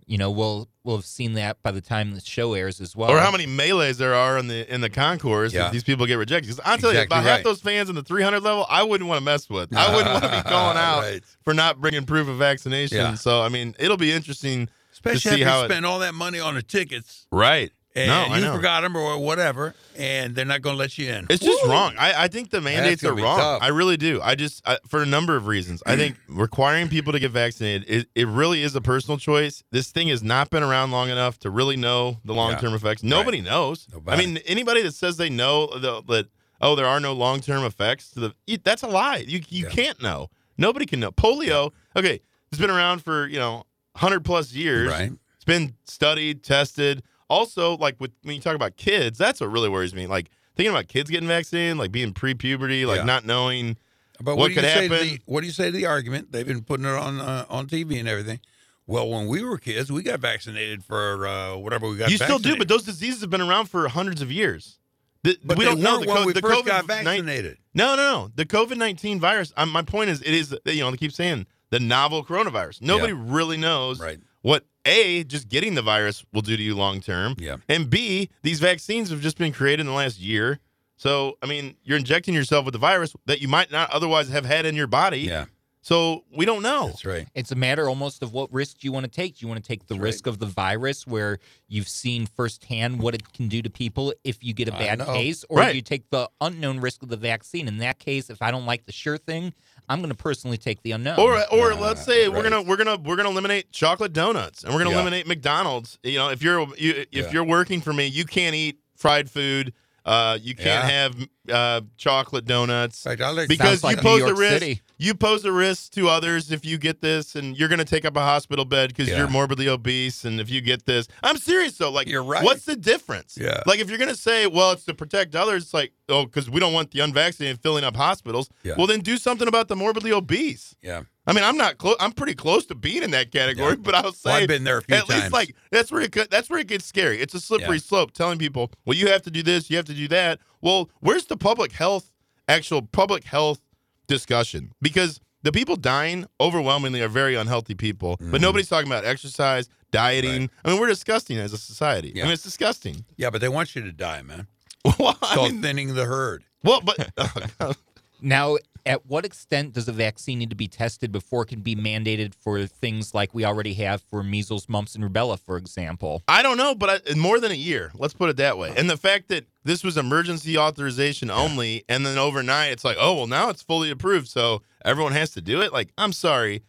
you 0.07 0.19
know, 0.19 0.31
we'll 0.31 0.69
we'll 0.83 0.97
have 0.97 1.07
seen 1.07 1.33
that 1.33 1.63
by 1.63 1.71
the 1.71 1.81
time 1.81 2.13
the 2.13 2.21
show 2.21 2.53
airs 2.53 2.79
as 2.79 2.95
well. 2.95 3.11
or 3.11 3.19
how 3.21 3.31
many 3.31 3.47
melees 3.47 3.97
there 3.97 4.13
are 4.15 4.37
in 4.37 4.49
the 4.49 4.71
in 4.73 4.83
the 4.83 4.91
concourse 4.91 5.55
Yeah. 5.55 5.67
if 5.67 5.73
these 5.73 5.83
people 5.85 6.05
get 6.05 6.17
rejected. 6.17 6.49
Because 6.49 6.61
I'll 6.63 6.77
tell 6.77 6.93
you, 6.93 6.99
Exactly 6.99 7.19
about 7.21 7.23
half 7.27 7.37
right. 7.39 7.45
those 7.45 7.63
fans 7.63 7.89
in 7.89 7.95
the 7.95 8.03
300 8.03 8.43
level, 8.43 8.67
I 8.69 8.83
wouldn't 8.83 9.09
want 9.09 9.19
to 9.21 9.25
mess 9.25 9.49
with. 9.49 9.75
I 9.75 9.89
wouldn't 9.95 10.13
want 10.13 10.25
to 10.25 10.31
be 10.43 10.51
going 10.51 10.77
out 10.77 11.01
Right. 11.01 11.23
for 11.43 11.55
not 11.55 11.81
bringing 11.81 12.05
proof 12.05 12.29
of 12.29 12.37
vaccination. 12.37 12.99
Yeah. 12.99 13.15
So 13.15 13.41
I 13.41 13.49
mean, 13.49 13.75
it'll 13.79 13.97
be 13.97 14.13
interesting 14.13 14.69
Especially 15.05 15.31
to 15.31 15.37
see 15.37 15.43
after 15.43 15.51
how 15.51 15.59
you 15.61 15.65
it, 15.65 15.69
spend 15.69 15.87
all 15.87 15.99
that 16.01 16.15
money 16.15 16.41
on 16.41 16.55
the 16.55 16.63
tickets 16.63 17.27
right. 17.31 17.71
and 17.95 18.09
No, 18.09 18.35
I 18.35 18.39
you 18.39 18.45
know. 18.45 18.57
forgot 18.57 18.83
them 18.83 18.97
or 18.97 19.19
whatever, 19.19 19.75
and 19.97 20.35
they're 20.35 20.45
not 20.45 20.63
going 20.63 20.75
to 20.75 20.79
let 20.79 20.97
you 20.99 21.11
in. 21.13 21.27
It's 21.31 21.45
just 21.45 21.65
wrong. 21.67 21.95
I, 21.99 22.25
I 22.25 22.29
think 22.29 22.51
the 22.51 22.61
mandates 22.61 23.05
are 23.05 23.15
wrong. 23.15 23.39
tough. 23.39 23.63
I 23.63 23.69
really 23.69 23.97
do. 23.97 24.21
I 24.23 24.35
just 24.35 24.67
I, 24.67 24.79
for 24.89 25.03
a 25.03 25.07
number 25.07 25.37
of 25.37 25.47
reasons. 25.47 25.83
I 25.87 25.97
think 25.97 26.17
requiring 26.29 26.89
people 26.89 27.13
to 27.13 27.21
get 27.21 27.31
vaccinated 27.31 27.89
it, 27.89 28.09
it 28.15 28.27
really 28.27 28.63
is 28.63 28.75
a 28.75 28.81
personal 28.81 29.19
choice. 29.19 29.63
This 29.71 29.91
thing 29.93 30.09
has 30.09 30.23
not 30.23 30.51
been 30.51 30.63
around 30.63 30.91
long 30.91 31.09
enough 31.11 31.39
to 31.41 31.51
really 31.51 31.77
know 31.77 32.19
the 32.25 32.35
long 32.35 32.57
term 32.57 32.75
effects. 32.75 33.03
Nobody 33.03 33.41
knows. 33.41 33.87
Nobody. 33.93 34.17
I 34.23 34.27
mean, 34.27 34.39
anybody 34.47 34.83
that 34.83 34.95
says 34.95 35.17
they 35.17 35.31
know 35.31 35.67
the, 35.79 36.03
that 36.09 36.27
oh 36.61 36.75
there 36.75 36.87
are 36.87 36.99
no 37.01 37.13
long 37.13 37.41
term 37.41 37.63
effects 37.65 38.11
to 38.13 38.21
the 38.21 38.35
that's 38.65 38.83
a 38.83 38.89
lie. 38.89 39.19
You 39.27 39.41
you 39.49 39.65
Yeah. 39.67 39.71
can't 39.71 40.03
know. 40.03 40.31
Nobody 40.57 40.87
can 40.87 41.01
know. 41.01 41.11
Polio. 41.13 41.71
Okay, 41.97 42.21
it's 42.51 42.61
been 42.61 42.71
around 42.71 43.03
for 43.05 43.27
you 43.27 43.39
know 43.39 43.65
hundred 43.97 44.25
plus 44.25 44.53
years. 44.53 44.91
Right. 44.91 45.13
It's 45.37 45.45
been 45.45 45.75
studied, 45.85 46.43
tested. 46.43 47.03
Also, 47.29 47.77
like 47.77 47.97
with 48.01 48.13
when 48.23 48.35
you 48.37 48.41
talk 48.41 48.55
about 48.55 48.77
kids, 48.77 49.19
that's 49.19 49.41
what 49.41 49.51
really 49.51 49.69
worries 49.69 49.95
me. 49.95 50.07
Like 50.07 50.31
thinking 50.57 50.71
about 50.71 50.89
kids 50.89 51.11
getting 51.11 51.29
vaccinated, 51.29 51.77
like 51.79 51.93
being 51.93 52.13
pre-puberty, 52.13 52.87
like 52.87 52.99
Yeah. 52.99 53.05
not 53.05 53.25
knowing. 53.25 53.77
But 54.21 54.37
What 54.37 54.39
what, 54.39 54.47
do 54.49 54.55
you 54.55 54.61
could 54.61 54.65
say 54.71 54.89
to 54.89 54.95
happen? 54.95 55.09
the, 55.09 55.21
what 55.27 55.41
do 55.41 55.47
you 55.47 55.53
say 55.53 55.67
to 55.67 55.73
the 55.77 55.87
argument? 55.87 56.31
They've 56.33 56.47
been 56.47 56.63
putting 56.63 56.87
it 56.87 56.91
on 56.95 57.21
uh, 57.21 57.47
on 57.49 57.67
TV 57.67 57.99
and 57.99 58.09
everything. 58.09 58.41
Well, 58.87 59.09
when 59.09 59.27
we 59.29 59.43
were 59.43 59.57
kids, 59.59 59.91
we 59.91 60.03
got 60.03 60.21
vaccinated 60.21 60.85
for 60.85 61.27
uh, 61.27 61.57
whatever 61.57 61.89
we 61.89 61.97
got. 61.97 62.11
you 62.11 62.19
still 62.19 62.39
do, 62.39 62.57
but 62.57 62.69
those 62.69 62.83
diseases 62.85 63.23
have 63.23 63.31
been 63.31 63.41
around 63.41 63.67
for 63.71 63.89
hundreds 63.89 64.21
of 64.21 64.31
years. 64.31 64.79
The- 65.23 65.39
But 65.43 65.57
we 65.57 65.65
don't 65.65 65.81
know 65.81 66.01
the, 66.01 66.07
when 66.07 66.17
co- 66.19 66.27
we 66.27 66.33
the 66.35 66.41
first 66.43 66.63
COVID 66.63 66.67
got 66.67 66.85
vaccinated. 66.85 67.57
No, 67.73 67.97
no, 67.97 68.03
no. 68.13 68.31
The 68.35 68.45
COVID 68.45 68.77
nineteen 68.77 69.19
virus. 69.19 69.53
Um, 69.57 69.71
my 69.71 69.81
point 69.83 70.11
is, 70.11 70.21
it 70.21 70.35
is 70.35 70.55
you 70.67 70.81
know 70.81 70.91
they 70.91 70.99
keep 70.99 71.13
saying 71.13 71.47
the 71.71 71.81
novel 71.81 72.25
coronavirus. 72.25 72.83
Nobody 72.83 73.13
really 73.13 73.57
knows 73.57 74.01
Right. 74.01 74.19
what 74.43 74.65
a 74.85 75.25
just 75.25 75.49
getting 75.49 75.75
the 75.75 75.83
virus 75.83 76.25
will 76.33 76.43
do 76.43 76.57
to 76.57 76.63
you 76.63 76.75
long 76.75 77.01
term. 77.01 77.35
Yeah. 77.39 77.57
And 77.69 77.89
b 77.89 78.29
these 78.43 78.61
vaccines 78.61 79.11
have 79.11 79.21
just 79.21 79.39
been 79.39 79.53
created 79.53 79.81
in 79.81 79.87
the 79.87 79.93
last 79.93 80.19
year. 80.21 80.61
So 80.97 81.39
I 81.43 81.47
mean, 81.47 81.77
you're 81.83 81.99
injecting 81.99 82.35
yourself 82.35 82.65
with 82.67 82.73
the 82.73 82.79
virus 82.79 83.15
that 83.27 83.41
you 83.41 83.49
might 83.49 83.73
not 83.73 83.91
otherwise 83.91 84.29
have 84.29 84.45
had 84.45 84.67
in 84.67 84.75
your 84.77 84.87
body. 84.87 85.21
Yeah, 85.21 85.47
So 85.81 86.25
we 86.35 86.45
don't 86.47 86.63
know. 86.63 86.87
that's 86.89 87.05
right. 87.05 87.27
It's 87.35 87.51
a 87.51 87.57
matter 87.57 87.89
almost 87.89 88.23
of 88.23 88.33
what 88.33 88.53
risk 88.53 88.85
you 88.85 88.93
want 88.93 89.05
to 89.05 89.11
take. 89.11 89.39
Do 89.39 89.45
you 89.45 89.49
want 89.49 89.63
to 89.63 89.67
take 89.67 89.87
the 89.87 89.95
That's 89.95 90.03
risk 90.05 90.27
of 90.27 90.39
the 90.39 90.47
virus 90.47 91.07
where 91.07 91.39
you've 91.69 91.89
seen 91.89 92.27
firsthand 92.27 93.01
what 93.01 93.15
it 93.15 93.33
can 93.33 93.49
do 93.49 93.61
to 93.63 93.71
people 93.71 94.15
if 94.23 94.45
you 94.45 94.53
get 94.55 94.69
a 94.69 94.73
bad 94.73 95.01
case? 95.05 95.45
Or 95.49 95.59
Right. 95.59 95.71
do 95.73 95.77
you 95.77 95.83
take 95.83 96.09
the 96.11 96.31
unknown 96.41 96.79
risk 96.81 97.03
of 97.03 97.09
the 97.09 97.17
vaccine? 97.17 97.67
In 97.69 97.79
that 97.79 97.99
case, 97.99 98.31
if 98.31 98.41
I 98.41 98.51
don't 98.51 98.67
like 98.67 98.85
the 98.87 98.93
sure 98.93 99.19
thing, 99.19 99.53
I'm 99.89 99.99
going 100.01 100.11
to 100.11 100.17
personally 100.17 100.57
take 100.57 100.83
the 100.83 100.93
unknown. 100.93 101.19
Or, 101.19 101.35
or 101.53 101.73
Uh, 101.73 101.77
let's 101.77 102.05
say 102.05 102.29
we're 102.29 102.43
gonna 102.43 102.63
we're 102.63 102.77
gonna 102.77 102.97
we're 102.97 103.17
gonna 103.17 103.29
eliminate 103.31 103.71
chocolate 103.73 104.13
donuts 104.13 104.65
and 104.65 104.73
we're 104.73 104.81
gonna 104.81 104.91
Yeah. 104.91 104.97
eliminate 105.03 105.27
McDonald's. 105.27 105.99
You 106.03 106.19
know, 106.19 106.29
if 106.31 106.43
you're 106.43 106.61
you, 106.79 106.93
if 107.01 107.07
Yeah. 107.13 107.31
you're 107.33 107.45
working 107.45 107.81
for 107.81 107.93
me, 107.93 108.07
you 108.07 108.25
can't 108.25 108.55
eat 108.55 108.79
fried 108.97 109.31
food. 109.31 109.73
Uh, 110.07 110.39
you 110.41 110.55
can't 110.55 110.67
Yeah. 110.89 110.89
have 110.89 111.29
uh, 111.51 111.81
chocolate 111.97 112.45
donuts 112.45 113.05
In 113.07 113.19
like 113.19 113.49
because 113.49 113.83
like 113.85 113.97
you 113.99 114.03
New 114.03 114.09
pose 114.09 114.19
York 114.21 114.33
a 114.33 114.35
risk. 114.35 114.53
City. 114.55 114.81
You 114.97 115.15
pose 115.15 115.45
a 115.45 115.51
risk 115.53 115.93
to 115.95 116.09
others 116.09 116.53
if 116.53 116.65
you 116.65 116.79
get 116.79 117.01
this, 117.01 117.35
and 117.35 117.57
you're 117.59 117.69
going 117.69 117.79
to 117.81 117.85
take 117.85 118.05
up 118.05 118.17
a 118.17 118.21
hospital 118.21 118.65
bed 118.65 118.91
because 118.91 119.09
Yeah. 119.09 119.19
you're 119.19 119.29
morbidly 119.29 119.69
obese. 119.69 120.25
And 120.25 120.41
if 120.41 120.49
you 120.51 120.61
get 120.61 120.87
this, 120.87 121.09
I'm 121.23 121.37
serious 121.37 121.77
though. 121.79 121.91
Like, 121.91 122.07
You're 122.09 122.23
right. 122.23 122.45
What's 122.45 122.65
the 122.65 122.77
difference? 122.77 123.37
Yeah. 123.41 123.63
Like, 123.67 123.81
if 123.81 123.89
you're 123.89 123.99
going 123.99 124.11
to 124.11 124.17
say, 124.17 124.47
well, 124.47 124.71
it's 124.73 124.85
to 124.85 124.95
protect 124.95 125.35
others, 125.35 125.65
it's 125.65 125.75
like, 125.75 125.93
oh, 126.09 126.27
because 126.27 126.49
we 126.49 126.61
don't 126.61 126.73
want 126.73 126.93
the 126.93 127.01
unvaccinated 127.01 127.61
filling 127.61 127.83
up 127.85 127.97
hospitals. 127.97 128.49
Yeah. 128.63 128.75
Well, 128.79 128.87
then 128.87 129.01
do 129.01 129.17
something 129.19 129.49
about 129.49 129.69
the 129.69 129.77
morbidly 129.77 130.13
obese. 130.13 130.77
yeah. 130.83 131.03
I 131.27 131.33
mean, 131.33 131.43
I'm 131.43 131.57
not 131.57 131.79
close. 131.79 131.97
I'm 132.01 132.13
pretty 132.13 132.35
close 132.35 132.67
to 132.67 132.75
being 132.75 133.03
in 133.03 133.11
that 133.13 133.33
category, 133.33 133.71
Yeah. 133.71 133.81
but 133.81 133.95
I'll 133.95 134.13
say 134.13 134.29
Well, 134.31 134.43
I've 134.43 134.49
been 134.49 134.65
there 134.65 134.77
a 134.77 134.83
few 134.83 134.95
at 134.95 135.09
least 135.09 135.33
like 135.33 135.57
that's 135.71 135.91
where 135.91 136.03
it 136.03 136.13
that's 136.31 136.51
where 136.51 136.59
it 136.59 136.67
gets 136.67 136.85
scary. 136.85 137.19
It's 137.19 137.33
a 137.33 137.41
slippery 137.41 137.79
slope. 137.79 138.13
Telling 138.13 138.39
people, 138.39 138.71
well, 138.85 138.95
you 138.95 139.09
have 139.09 139.23
to 139.23 139.31
do 139.31 139.43
this, 139.43 139.71
you 139.71 139.77
have 139.79 139.87
to 139.87 139.95
do 139.95 140.07
that. 140.09 140.39
Well, 140.61 140.91
where's 141.01 141.25
the 141.25 141.39
public 141.39 141.73
health 141.73 142.13
actual 142.47 142.83
public 142.83 143.25
health 143.25 143.59
discussion? 144.07 144.73
Because 144.81 145.21
the 145.43 145.53
people 145.53 145.77
dying 145.77 146.27
overwhelmingly 146.41 147.03
are 147.03 147.09
very 147.09 147.35
unhealthy 147.35 147.75
people, 147.75 148.17
but 148.21 148.41
nobody's 148.41 148.69
talking 148.69 148.91
about 148.91 149.05
exercise, 149.05 149.69
dieting. 149.91 150.31
Mm-hmm. 150.31 150.41
Right. 150.43 150.51
I 150.65 150.71
mean, 150.71 150.81
we're 150.81 150.89
disgusting 150.89 151.39
as 151.39 151.53
a 151.53 151.59
society. 151.59 152.13
I 152.21 152.25
mean, 152.25 152.33
it's 152.33 152.43
disgusting. 152.43 153.05
Yeah, 153.17 153.31
but 153.31 153.41
they 153.41 153.49
want 153.49 153.75
you 153.77 153.83
to 153.83 153.93
die, 153.93 154.23
man. 154.23 154.47
well, 154.99 155.17
It's 155.23 155.37
I 155.37 155.49
mean, 155.51 155.63
thinning 155.63 155.95
the 155.95 156.05
herd. 156.07 156.45
well, 156.63 156.81
but 156.81 157.11
Now, 158.21 158.57
at 158.87 159.05
what 159.07 159.27
extent 159.27 159.75
does 159.75 159.87
a 159.87 159.93
vaccine 159.93 160.39
need 160.39 160.49
to 160.51 160.57
be 160.57 160.69
tested 160.69 161.13
before 161.13 161.43
it 161.43 161.47
can 161.47 161.61
be 161.61 161.77
mandated 161.77 162.35
for 162.35 162.65
things 162.67 163.13
like 163.15 163.35
we 163.35 163.45
already 163.45 163.75
have 163.75 164.01
for 164.03 164.23
measles, 164.23 164.67
mumps, 164.69 164.95
and 164.95 165.05
rubella, 165.05 165.39
for 165.39 165.59
example? 165.59 166.23
I 166.27 166.43
don't 166.43 166.57
know, 166.57 166.75
but 166.75 167.03
I, 167.11 167.15
more 167.15 167.39
than 167.39 167.53
a 167.53 167.57
year. 167.57 167.93
Let's 167.95 168.15
put 168.15 168.31
it 168.31 168.37
that 168.39 168.57
way. 168.57 168.73
And 168.77 168.89
the 168.89 168.97
fact 168.97 169.29
that 169.29 169.45
this 169.65 169.83
was 169.83 169.97
emergency 169.97 170.57
authorization 170.59 171.31
only, 171.31 171.85
and 171.89 172.05
then 172.05 172.19
overnight 172.19 172.73
it's 172.73 172.85
like, 172.85 172.97
oh 173.01 173.15
well, 173.15 173.27
now 173.27 173.49
it's 173.51 173.63
fully 173.63 173.91
approved, 173.91 174.29
so 174.29 174.63
everyone 174.85 175.13
has 175.13 175.31
to 175.33 175.41
do 175.41 175.61
it. 175.63 175.73
Like, 175.73 175.91
I'm 175.99 176.13
sorry, 176.13 176.63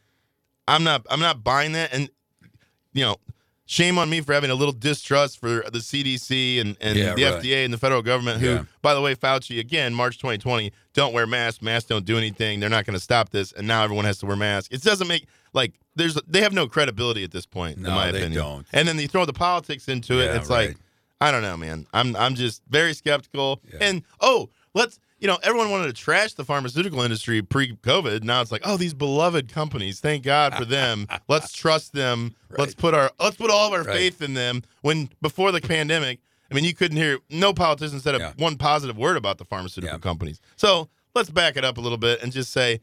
I'm 0.68 0.84
not. 0.84 1.06
I'm 1.10 1.20
not 1.20 1.44
buying 1.44 1.74
that. 1.74 1.94
And 1.94 2.10
you 2.94 3.04
know, 3.04 3.18
shame 3.66 3.98
on 3.98 4.10
me 4.10 4.22
for 4.22 4.34
having 4.34 4.50
a 4.50 4.56
little 4.56 4.74
distrust 4.74 5.40
for 5.40 5.64
the 5.70 5.80
CDC 5.80 6.62
and, 6.62 6.78
and 6.80 6.98
Yeah, 6.98 7.14
the 7.16 7.24
right. 7.26 7.44
FDA 7.44 7.66
and 7.66 7.74
the 7.74 7.78
federal 7.78 8.02
government. 8.02 8.40
Who, 8.40 8.48
Yeah. 8.48 8.64
by 8.82 8.94
the 8.94 9.02
way, 9.02 9.16
Fauci 9.16 9.60
again, 9.60 9.94
March 9.94 10.18
2020, 10.18 10.72
don't 10.94 11.14
wear 11.14 11.28
masks. 11.28 11.62
Masks 11.62 11.90
don't 11.90 12.06
do 12.06 12.18
anything. 12.18 12.60
They're 12.62 12.70
not 12.70 12.86
going 12.86 12.94
to 12.94 13.04
stop 13.04 13.30
this, 13.32 13.52
and 13.52 13.68
now 13.68 13.84
everyone 13.84 14.06
has 14.06 14.20
to 14.20 14.26
wear 14.26 14.38
masks. 14.38 14.74
It 14.74 14.82
doesn't 14.82 15.08
make 15.08 15.28
like 15.54 15.74
there's 15.96 16.16
they 16.28 16.42
have 16.42 16.54
no 16.54 16.68
credibility 16.68 17.24
at 17.26 17.32
this 17.32 17.46
point, 17.46 17.78
No, 17.78 17.90
in 17.90 17.96
my 17.96 18.12
they 18.12 18.20
opinion. 18.20 18.42
don't. 18.42 18.68
And 18.72 18.88
then 18.88 18.98
you 19.00 19.08
throw 19.08 19.26
the 19.26 19.34
politics 19.34 19.88
into 19.90 20.20
it. 20.22 20.26
Yeah, 20.26 20.36
it's 20.38 20.50
right. 20.50 20.70
like 20.70 20.78
I 21.22 21.32
don't 21.32 21.42
know, 21.42 21.58
man. 21.58 21.88
I'm 21.94 22.16
I'm 22.16 22.36
just 22.36 22.62
very 22.70 22.94
skeptical. 22.94 23.62
Yeah. 23.72 23.80
And 23.82 24.04
oh, 24.22 24.50
let's 24.74 25.00
you 25.20 25.28
know, 25.28 25.38
everyone 25.44 25.72
wanted 25.72 25.88
to 25.88 25.94
trash 25.94 26.34
the 26.34 26.44
pharmaceutical 26.44 27.02
industry 27.02 27.42
pre-COVID. 27.42 28.24
Now 28.24 28.42
it's 28.42 28.52
like, 28.52 28.62
oh, 28.66 28.76
these 28.78 28.94
beloved 28.94 29.52
companies. 29.52 30.00
Thank 30.02 30.24
God 30.24 30.54
for 30.54 30.66
them. 30.66 31.08
let's 31.30 31.54
trust 31.54 31.94
them. 31.94 32.36
Let's 32.58 32.76
put 32.76 32.94
our 32.94 33.12
let's 33.20 33.38
put 33.38 33.50
all 33.50 33.68
of 33.68 33.74
our 33.74 33.84
Right. 33.84 33.96
faith 33.96 34.22
in 34.22 34.34
them. 34.34 34.64
When 34.82 35.10
before 35.22 35.52
the 35.52 35.62
pandemic, 35.62 36.20
I 36.52 36.54
mean, 36.54 36.66
you 36.66 36.74
couldn't 36.76 36.98
hear 36.98 37.20
no 37.30 37.54
politician 37.54 38.00
said 38.02 38.16
a, 38.16 38.20
Yeah. 38.20 38.34
one 38.38 38.58
positive 38.58 38.98
word 38.98 39.16
about 39.18 39.38
the 39.38 39.46
pharmaceutical 39.46 39.96
Yeah. 39.98 40.02
companies. 40.02 40.40
So 40.58 40.90
let's 41.16 41.30
back 41.30 41.56
it 41.56 41.64
up 41.64 41.78
a 41.78 41.82
little 41.82 41.98
bit 41.98 42.22
and 42.22 42.32
just 42.34 42.52
say 42.52 42.82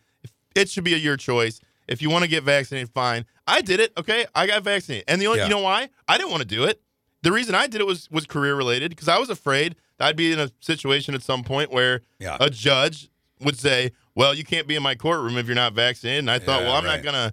it 0.55 0.71
should 0.71 0.85
be 0.85 0.95
a 0.95 0.99
your 0.99 1.16
choice. 1.18 1.61
If 1.87 2.01
you 2.01 2.09
want 2.11 2.23
to 2.25 2.29
get 2.31 2.45
vaccinated, 2.45 2.90
fine. 2.95 3.27
I 3.47 3.61
did 3.61 3.79
it. 3.79 3.92
Okay, 3.99 4.25
I 4.35 4.47
got 4.47 4.62
vaccinated, 4.62 5.05
and 5.07 5.21
the 5.21 5.27
only 5.27 5.40
Yeah. 5.40 5.45
you 5.45 5.51
know 5.51 5.61
why 5.61 5.90
I 6.09 6.16
didn't 6.16 6.31
want 6.31 6.40
to 6.42 6.49
do 6.49 6.64
it. 6.64 6.81
The 7.23 7.33
reason 7.33 7.55
I 7.55 7.67
did 7.67 7.81
it 7.81 7.87
was 7.87 8.09
was 8.11 8.27
career 8.27 8.55
related 8.55 8.91
because 8.91 9.09
I 9.09 9.19
was 9.19 9.31
afraid 9.31 9.77
that 9.99 10.09
I'd 10.09 10.17
be 10.17 10.33
in 10.33 10.39
a 10.41 10.51
situation 10.61 11.15
at 11.15 11.23
some 11.23 11.43
point 11.45 11.71
where 11.73 12.03
Yeah. 12.19 12.37
a 12.41 12.51
judge 12.51 13.09
would 13.41 13.59
say, 13.59 13.93
"Well, 14.15 14.35
you 14.35 14.45
can't 14.45 14.67
be 14.67 14.75
in 14.77 14.83
my 14.83 14.95
courtroom 14.95 15.37
if 15.39 15.47
you're 15.47 15.55
not 15.55 15.73
vaccinated." 15.75 16.21
And 16.21 16.31
I 16.31 16.39
thought, 16.39 16.61
Yeah, 16.63 16.69
"Well, 16.69 16.77
I'm 16.77 16.85
right. 16.85 16.97
not 16.97 17.05
gonna 17.05 17.33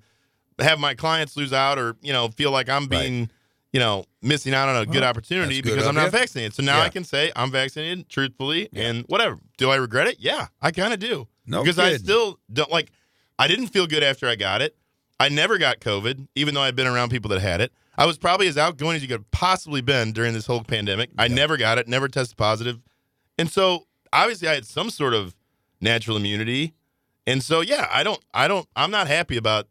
have 0.60 0.80
my 0.80 0.94
clients 0.94 1.36
lose 1.38 1.54
out 1.54 1.78
or 1.80 1.96
you 2.02 2.14
know 2.14 2.30
feel 2.30 2.52
like 2.52 2.70
I'm 2.70 2.84
Right. 2.84 2.90
being." 3.02 3.32
You 3.72 3.80
know, 3.80 4.06
missing 4.24 4.56
out 4.56 4.68
on 4.68 4.78
a 4.78 4.86
good 4.88 5.04
opportunity 5.04 5.62
good 5.62 5.76
because 5.76 5.86
I'm 5.86 5.94
not 5.94 6.06
you. 6.06 6.10
vaccinated. 6.10 6.56
So 6.56 6.64
now. 6.64 6.82
I 6.82 6.90
can 6.90 7.04
say 7.04 7.32
I'm 7.36 7.52
vaccinated 7.52 8.10
truthfully 8.10 8.68
and 8.74 9.06
whatever. 9.10 9.38
Do 9.60 9.70
I 9.70 9.76
regret 9.76 10.08
it? 10.08 10.16
Yeah, 10.20 10.48
I 10.60 10.72
kind 10.72 10.92
of 10.92 11.00
do. 11.00 11.28
No 11.46 11.62
because 11.62 11.78
I 11.78 11.96
still 11.98 12.40
don't 12.52 12.72
like. 12.72 12.90
I 13.38 13.48
didn't 13.48 13.68
feel 13.68 13.86
good 13.86 14.02
after 14.02 14.28
I 14.28 14.34
got 14.36 14.64
it. 14.64 14.76
I 15.20 15.30
never 15.30 15.60
got 15.60 15.82
COVID, 15.82 16.28
even 16.34 16.56
though 16.56 16.62
I'd 16.62 16.76
been 16.76 16.88
around 16.88 17.10
people 17.10 17.30
that 17.30 17.42
had 17.42 17.62
it. 17.62 17.72
I 18.00 18.06
was 18.06 18.18
probably 18.18 18.48
as 18.48 18.58
outgoing 18.58 18.96
as 18.96 19.02
you 19.02 19.10
could 19.10 19.20
have 19.20 19.32
possibly 19.32 19.82
been 19.82 20.14
during 20.14 20.34
this 20.34 20.46
whole 20.46 20.64
pandemic. 20.64 21.10
I 21.18 21.28
never 21.28 21.58
got 21.58 21.78
it, 21.78 21.88
never 21.90 22.08
tested 22.08 22.38
positive. 22.38 22.80
And 23.38 23.52
so 23.52 23.88
obviously 24.14 24.48
I 24.48 24.54
had 24.56 24.66
some 24.66 24.90
sort 24.90 25.14
of 25.14 25.36
natural 25.82 26.16
immunity. 26.16 26.74
And 27.28 27.44
so 27.44 27.60
yeah, 27.60 27.90
I 27.92 28.04
don't 28.04 28.24
I 28.34 28.48
don't 28.48 28.66
I'm 28.74 28.90
not 28.90 29.08
happy 29.08 29.36
about 29.36 29.68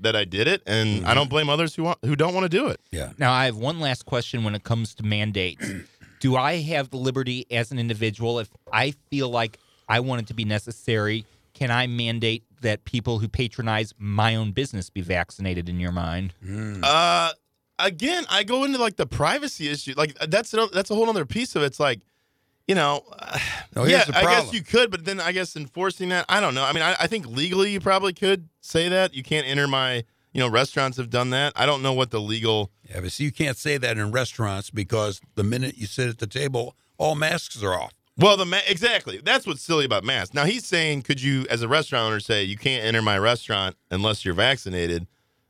that 0.00 0.16
I 0.16 0.24
did 0.24 0.48
it 0.48 0.62
and 0.66 1.06
I 1.06 1.14
don't 1.14 1.30
blame 1.30 1.48
others 1.48 1.76
who 1.76 1.84
want 1.84 1.98
who 2.04 2.16
don't 2.16 2.34
want 2.34 2.44
to 2.44 2.48
do 2.48 2.66
it. 2.66 2.80
Yeah. 2.90 3.12
Now, 3.16 3.32
I 3.32 3.44
have 3.44 3.56
one 3.56 3.78
last 3.78 4.06
question 4.06 4.42
when 4.42 4.56
it 4.56 4.64
comes 4.64 4.94
to 4.96 5.04
mandates. 5.04 5.64
Do 6.20 6.34
I 6.34 6.56
have 6.56 6.90
the 6.90 6.96
liberty 6.96 7.46
as 7.48 7.70
an 7.70 7.78
individual, 7.78 8.40
if 8.40 8.48
I 8.72 8.90
feel 9.08 9.28
like 9.28 9.56
I 9.88 10.00
want 10.00 10.22
it 10.22 10.26
to 10.26 10.34
be 10.34 10.44
necessary, 10.44 11.24
can 11.54 11.70
I 11.70 11.86
mandate 11.86 12.42
that 12.60 12.84
people 12.84 13.20
who 13.20 13.28
patronize 13.28 13.94
my 13.98 14.34
own 14.34 14.50
business 14.50 14.90
be 14.90 15.00
vaccinated 15.00 15.68
in 15.68 15.78
your 15.78 15.92
mind? 15.92 16.34
Uh, 16.82 17.30
again, 17.78 18.24
I 18.28 18.44
go 18.44 18.64
into 18.64 18.78
like 18.78 18.96
the 18.96 19.06
privacy 19.06 19.68
issue. 19.68 19.94
Like 19.96 20.14
that's 20.18 20.52
a, 20.54 20.66
that's 20.72 20.90
a 20.90 20.94
whole 20.94 21.08
other 21.08 21.24
piece 21.26 21.56
of 21.56 21.62
it. 21.62 21.66
It's 21.66 21.80
like, 21.80 22.00
you 22.66 22.74
know, 22.74 23.04
uh, 23.18 23.38
No, 23.76 23.84
here's 23.84 24.08
yeah, 24.08 24.18
I 24.18 24.22
guess 24.22 24.52
you 24.52 24.62
could, 24.62 24.90
but 24.90 25.04
then 25.04 25.20
I 25.20 25.32
guess 25.32 25.54
enforcing 25.56 26.08
that, 26.08 26.24
I 26.28 26.40
don't 26.40 26.54
know. 26.54 26.64
I 26.64 26.72
mean, 26.72 26.82
I, 26.82 26.96
I 27.00 27.06
think 27.06 27.26
legally 27.26 27.70
you 27.70 27.80
probably 27.80 28.12
could 28.12 28.48
say 28.60 28.88
that 28.88 29.14
you 29.14 29.22
can't 29.22 29.46
enter 29.46 29.66
my. 29.66 30.04
You 30.34 30.44
know, 30.44 30.50
restaurants 30.50 30.98
have 30.98 31.08
done 31.08 31.30
that. 31.30 31.54
I 31.56 31.64
don't 31.64 31.82
know 31.82 31.94
what 31.94 32.10
the 32.10 32.20
legal. 32.20 32.70
Yeah, 32.88 33.00
but 33.00 33.10
see, 33.12 33.24
you 33.24 33.32
can't 33.32 33.56
say 33.56 33.78
that 33.78 33.96
in 33.96 34.12
restaurants 34.12 34.70
because 34.70 35.20
the 35.36 35.42
minute 35.42 35.78
you 35.78 35.86
sit 35.86 36.08
at 36.08 36.18
the 36.18 36.26
table, 36.26 36.76
all 36.98 37.14
masks 37.14 37.60
are 37.62 37.72
off. 37.72 37.92
Well, 38.18 38.36
the 38.36 38.44
ma- 38.44 38.60
exactly 38.68 39.20
that's 39.24 39.46
what's 39.46 39.62
silly 39.62 39.84
about 39.84 40.04
masks. 40.04 40.34
Now 40.34 40.44
he's 40.44 40.66
saying, 40.66 41.02
could 41.02 41.22
you, 41.22 41.46
as 41.48 41.62
a 41.62 41.68
restaurant 41.68 42.06
owner, 42.06 42.20
say 42.20 42.42
you 42.42 42.56
can't 42.58 42.84
enter 42.84 43.00
my 43.00 43.18
restaurant 43.18 43.76
unless 43.90 44.24
you're 44.24 44.34
vaccinated? 44.34 45.06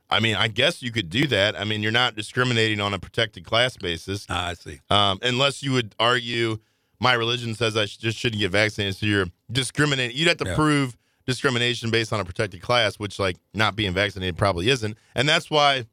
I 0.09 0.19
mean, 0.19 0.35
I 0.35 0.47
guess 0.47 0.81
you 0.81 0.91
could 0.91 1.09
do 1.09 1.27
that. 1.27 1.59
I 1.59 1.63
mean, 1.65 1.83
you're 1.83 1.91
not 1.91 2.15
discriminating 2.15 2.81
on 2.81 2.93
a 2.93 2.99
protected 2.99 3.45
class 3.45 3.77
basis, 3.77 4.25
Ah, 4.29 4.47
I 4.47 4.53
see. 4.55 4.79
um, 4.89 5.19
unless 5.21 5.61
you 5.61 5.71
would 5.73 5.93
argue 5.99 6.57
my 6.99 7.13
religion 7.13 7.53
says 7.55 7.77
I 7.77 7.85
sh- 7.85 7.97
just 7.97 8.17
shouldn't 8.17 8.39
get 8.39 8.51
vaccinated. 8.51 8.95
So 8.97 9.05
you're 9.05 9.27
discriminating. 9.51 10.17
You'd 10.17 10.27
have 10.27 10.37
to 10.37 10.45
Yeah. 10.45 10.55
prove 10.55 10.97
discrimination 11.25 11.91
based 11.91 12.11
on 12.11 12.19
a 12.19 12.25
protected 12.25 12.61
class, 12.61 12.95
which 12.97 13.19
like 13.19 13.37
not 13.53 13.75
being 13.75 13.93
vaccinated 13.93 14.35
probably 14.37 14.67
isn't. 14.69 14.97
And 15.15 15.29
that's 15.29 15.49
why 15.51 15.85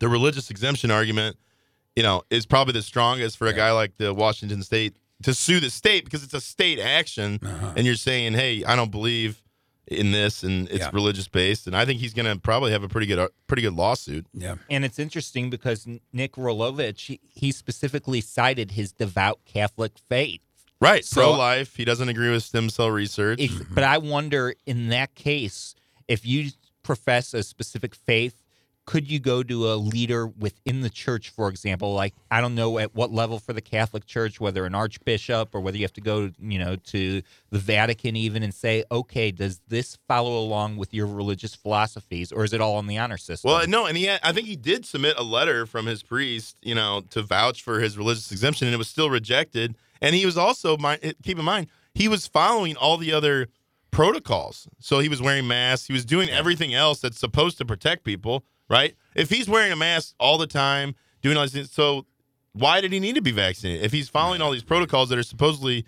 the 0.00 0.08
religious 0.08 0.50
exemption 0.50 0.90
argument, 0.90 1.36
you 1.94 2.02
know, 2.02 2.22
is 2.30 2.46
probably 2.46 2.72
the 2.72 2.82
strongest 2.82 3.36
for 3.36 3.46
a 3.46 3.50
Yeah. 3.50 3.56
guy 3.56 3.72
like 3.72 3.98
the 3.98 4.14
Washington 4.14 4.62
State 4.62 4.96
to 5.22 5.34
sue 5.34 5.60
the 5.60 5.70
state 5.70 6.04
because 6.04 6.24
it's 6.24 6.34
a 6.34 6.40
state 6.40 6.78
action, 6.80 7.38
Uh-huh. 7.44 7.74
and 7.76 7.86
you're 7.86 7.94
saying, 7.94 8.32
hey, 8.32 8.64
I 8.64 8.74
don't 8.74 8.90
believe 8.90 9.42
in 9.88 10.12
this, 10.12 10.42
and 10.42 10.68
it's 10.68 10.78
Yeah. 10.78 10.90
religious 10.92 11.28
based, 11.28 11.66
and 11.66 11.76
I 11.76 11.84
think 11.84 12.00
he's 12.00 12.14
going 12.14 12.32
to 12.32 12.40
probably 12.40 12.72
have 12.72 12.82
a 12.82 12.88
pretty 12.88 13.06
good, 13.06 13.18
uh, 13.18 13.28
pretty 13.46 13.62
good 13.62 13.74
lawsuit. 13.74 14.26
Yeah. 14.32 14.56
And 14.70 14.84
it's 14.84 14.98
interesting 14.98 15.50
because 15.50 15.86
Nick 16.12 16.32
Rolovich, 16.34 17.06
he, 17.06 17.20
he 17.28 17.50
specifically 17.52 18.20
cited 18.20 18.72
his 18.72 18.92
devout 18.92 19.40
Catholic 19.44 19.92
faith. 20.08 20.40
Right, 20.80 21.04
So- 21.04 21.20
pro 21.22 21.32
life. 21.32 21.76
He 21.76 21.84
doesn't 21.84 22.08
agree 22.08 22.30
with 22.30 22.42
stem 22.42 22.70
cell 22.70 22.90
research. 22.90 23.40
If- 23.40 23.74
but 23.74 23.84
I 23.84 23.98
wonder 23.98 24.54
in 24.66 24.88
that 24.88 25.14
case, 25.14 25.74
if 26.08 26.24
you 26.26 26.50
profess 26.82 27.34
a 27.34 27.42
specific 27.42 27.94
faith, 27.94 28.41
could 28.92 29.10
you 29.10 29.18
go 29.18 29.42
to 29.42 29.72
a 29.72 29.76
leader 29.76 30.26
within 30.26 30.82
the 30.82 30.90
church, 30.90 31.30
for 31.30 31.48
example? 31.48 31.94
Like, 31.94 32.12
I 32.30 32.42
don't 32.42 32.54
know 32.54 32.76
at 32.76 32.94
what 32.94 33.10
level 33.10 33.38
for 33.38 33.54
the 33.54 33.62
Catholic 33.62 34.04
Church, 34.04 34.38
whether 34.38 34.66
an 34.66 34.74
archbishop 34.74 35.54
or 35.54 35.62
whether 35.62 35.78
you 35.78 35.84
have 35.84 35.94
to 35.94 36.02
go, 36.02 36.30
you 36.38 36.58
know, 36.58 36.76
to 36.76 37.22
the 37.48 37.58
Vatican 37.58 38.16
even 38.16 38.42
and 38.42 38.52
say, 38.52 38.84
okay, 38.92 39.30
does 39.30 39.62
this 39.66 39.96
follow 40.08 40.38
along 40.38 40.76
with 40.76 40.92
your 40.92 41.06
religious 41.06 41.54
philosophies 41.54 42.32
or 42.32 42.44
is 42.44 42.52
it 42.52 42.60
all 42.60 42.76
on 42.76 42.86
the 42.86 42.98
honor 42.98 43.16
system? 43.16 43.50
Well, 43.50 43.66
no, 43.66 43.86
and 43.86 43.96
he 43.96 44.04
had, 44.04 44.20
I 44.22 44.32
think 44.32 44.46
he 44.46 44.56
did 44.56 44.84
submit 44.84 45.14
a 45.16 45.22
letter 45.22 45.64
from 45.64 45.86
his 45.86 46.02
priest, 46.02 46.58
you 46.60 46.74
know, 46.74 47.02
to 47.12 47.22
vouch 47.22 47.62
for 47.62 47.80
his 47.80 47.96
religious 47.96 48.30
exemption, 48.30 48.68
and 48.68 48.74
it 48.74 48.78
was 48.78 48.88
still 48.88 49.08
rejected. 49.08 49.74
And 50.02 50.14
he 50.14 50.26
was 50.26 50.36
also, 50.36 50.76
mi- 50.76 50.98
eh, 51.02 51.12
keep 51.22 51.38
in 51.38 51.46
mind, 51.46 51.68
he 51.94 52.08
was 52.08 52.26
following 52.26 52.76
all 52.76 52.98
the 52.98 53.14
other 53.14 53.48
protocols. 53.90 54.66
So 54.80 54.98
he 54.98 55.08
was 55.08 55.22
wearing 55.22 55.46
masks. 55.46 55.86
He 55.86 55.92
was 55.92 56.04
doing 56.04 56.28
everything 56.28 56.74
else 56.74 57.00
that's 57.00 57.18
supposed 57.18 57.58
to 57.58 57.64
protect 57.64 58.04
people, 58.04 58.44
right? 58.68 58.94
If 59.14 59.30
he's 59.30 59.48
wearing 59.48 59.72
a 59.72 59.76
mask 59.76 60.14
all 60.18 60.38
the 60.38 60.46
time, 60.46 60.94
doing 61.20 61.36
all 61.36 61.42
these 61.42 61.52
things, 61.52 61.70
so 61.70 62.06
why 62.52 62.80
did 62.80 62.92
he 62.92 63.00
need 63.00 63.14
to 63.14 63.22
be 63.22 63.32
vaccinated? 63.32 63.84
If 63.84 63.92
he's 63.92 64.08
following 64.08 64.40
all 64.40 64.50
these 64.50 64.62
protocols 64.64 65.08
that 65.08 65.18
are 65.18 65.22
supposedly 65.22 65.86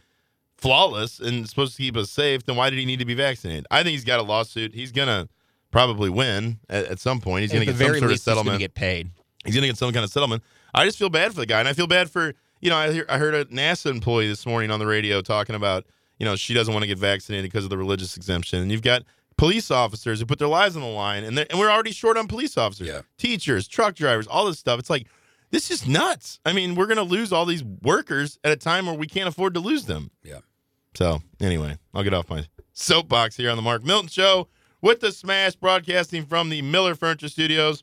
flawless 0.56 1.20
and 1.20 1.48
supposed 1.48 1.76
to 1.76 1.82
keep 1.82 1.96
us 1.96 2.10
safe, 2.10 2.44
then 2.44 2.56
why 2.56 2.70
did 2.70 2.78
he 2.78 2.84
need 2.84 2.98
to 2.98 3.04
be 3.04 3.14
vaccinated? 3.14 3.66
I 3.70 3.82
think 3.82 3.92
he's 3.92 4.04
got 4.04 4.20
a 4.20 4.22
lawsuit. 4.22 4.74
He's 4.74 4.92
gonna 4.92 5.28
probably 5.70 6.08
win 6.08 6.58
at, 6.68 6.86
at 6.86 7.00
some 7.00 7.20
point. 7.20 7.42
He's 7.42 7.52
gonna 7.52 7.64
get 7.64 7.76
some 7.76 7.86
sort 7.86 7.96
of 7.96 8.02
least, 8.02 8.24
he's 8.24 8.24
going 8.24 8.36
settlement. 8.36 8.54
to 8.54 8.64
get 8.64 8.74
paid. 8.74 9.10
he's 9.44 9.54
gonna 9.54 9.66
get 9.66 9.76
some 9.76 9.92
kind 9.92 10.04
of 10.04 10.10
settlement. 10.10 10.42
I 10.74 10.84
just 10.84 10.98
feel 10.98 11.10
bad 11.10 11.32
for 11.32 11.40
the 11.40 11.46
guy, 11.46 11.60
and 11.60 11.68
I 11.68 11.72
feel 11.72 11.86
bad 11.86 12.10
for 12.10 12.34
you 12.60 12.70
know. 12.70 12.76
I 12.76 12.92
hear, 12.92 13.06
I 13.08 13.18
heard 13.18 13.34
a 13.34 13.44
NASA 13.46 13.90
employee 13.90 14.28
this 14.28 14.46
morning 14.46 14.70
on 14.70 14.78
the 14.78 14.86
radio 14.86 15.20
talking 15.20 15.54
about 15.54 15.84
you 16.18 16.24
know 16.24 16.36
she 16.36 16.54
doesn't 16.54 16.72
want 16.72 16.82
to 16.82 16.88
get 16.88 16.98
vaccinated 16.98 17.50
because 17.50 17.64
of 17.64 17.70
the 17.70 17.78
religious 17.78 18.16
exemption, 18.16 18.60
and 18.60 18.72
you've 18.72 18.82
got 18.82 19.02
police 19.36 19.70
officers 19.70 20.20
who 20.20 20.26
put 20.26 20.38
their 20.38 20.48
lives 20.48 20.76
on 20.76 20.82
the 20.82 20.88
line, 20.88 21.24
and 21.24 21.38
and 21.38 21.58
we're 21.58 21.70
already 21.70 21.92
short 21.92 22.16
on 22.16 22.26
police 22.28 22.56
officers, 22.56 22.88
Yeah. 22.88 23.00
teachers, 23.18 23.66
truck 23.68 23.94
drivers, 23.94 24.26
all 24.26 24.46
this 24.46 24.58
stuff. 24.58 24.78
It's 24.78 24.90
like 24.90 25.06
this 25.50 25.70
is 25.70 25.86
nuts. 25.86 26.40
I 26.44 26.52
mean, 26.52 26.74
we're 26.74 26.86
gonna 26.86 27.02
lose 27.02 27.32
all 27.32 27.44
these 27.46 27.62
workers 27.64 28.38
at 28.44 28.52
a 28.52 28.56
time 28.56 28.86
where 28.86 28.94
we 28.94 29.06
can't 29.06 29.28
afford 29.28 29.54
to 29.54 29.60
lose 29.60 29.84
them. 29.86 30.10
Yeah. 30.22 30.40
So 30.96 31.22
anyway, 31.40 31.78
I'll 31.92 32.02
get 32.04 32.14
off 32.14 32.28
my 32.28 32.46
soapbox 32.72 33.36
here 33.36 33.50
on 33.50 33.56
the 33.56 33.62
Mark 33.62 33.84
Milton 33.84 34.08
Show 34.08 34.48
with 34.80 35.00
the 35.00 35.10
Smash 35.12 35.54
broadcasting 35.56 36.26
from 36.26 36.50
the 36.50 36.62
Mueller 36.62 36.94
Furniture 36.94 37.28
Studios 37.28 37.82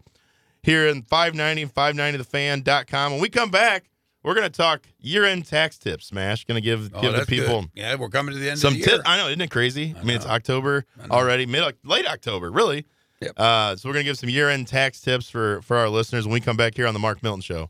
here 0.63 0.87
in 0.87 1.01
590 1.03 1.63
and 1.63 1.73
590thefan.com. 1.73 3.11
When 3.13 3.21
we 3.21 3.29
come 3.29 3.51
back, 3.51 3.89
we're 4.23 4.33
going 4.33 4.49
to 4.49 4.55
talk 4.55 4.83
year-end 4.99 5.45
tax 5.45 5.77
tips. 5.77 6.07
Smash 6.07 6.45
going 6.45 6.55
to 6.55 6.61
give 6.61 6.91
Oh, 6.93 7.01
give 7.01 7.13
the 7.13 7.25
people 7.25 7.61
good. 7.61 7.71
Yeah, 7.75 7.95
we're 7.95 8.09
coming 8.09 8.33
to 8.33 8.39
the 8.39 8.51
end 8.51 8.59
some 8.59 8.75
of. 8.75 9.01
I 9.05 9.17
know, 9.17 9.27
isn't 9.27 9.41
it 9.41 9.51
crazy? 9.51 9.95
I, 9.97 10.03
mean, 10.03 10.17
it's. 10.17 10.25
October 10.25 10.85
already, 11.09 11.45
mid 11.45 11.75
late 11.83 12.05
October, 12.05 12.51
really. 12.51 12.85
Yep. 13.21 13.39
Uh, 13.39 13.75
so 13.75 13.87
we're 13.87 13.93
going 13.93 14.05
to 14.05 14.09
give 14.09 14.17
some 14.17 14.29
year-end 14.29 14.67
tax 14.67 14.99
tips 14.99 15.29
for 15.29 15.61
for 15.61 15.77
our 15.77 15.89
listeners 15.89 16.25
when 16.25 16.33
we 16.33 16.41
come 16.41 16.57
back 16.57 16.75
here 16.75 16.87
on 16.87 16.93
the 16.93 16.99
Mark 16.99 17.21
Milton 17.21 17.41
Show. 17.41 17.69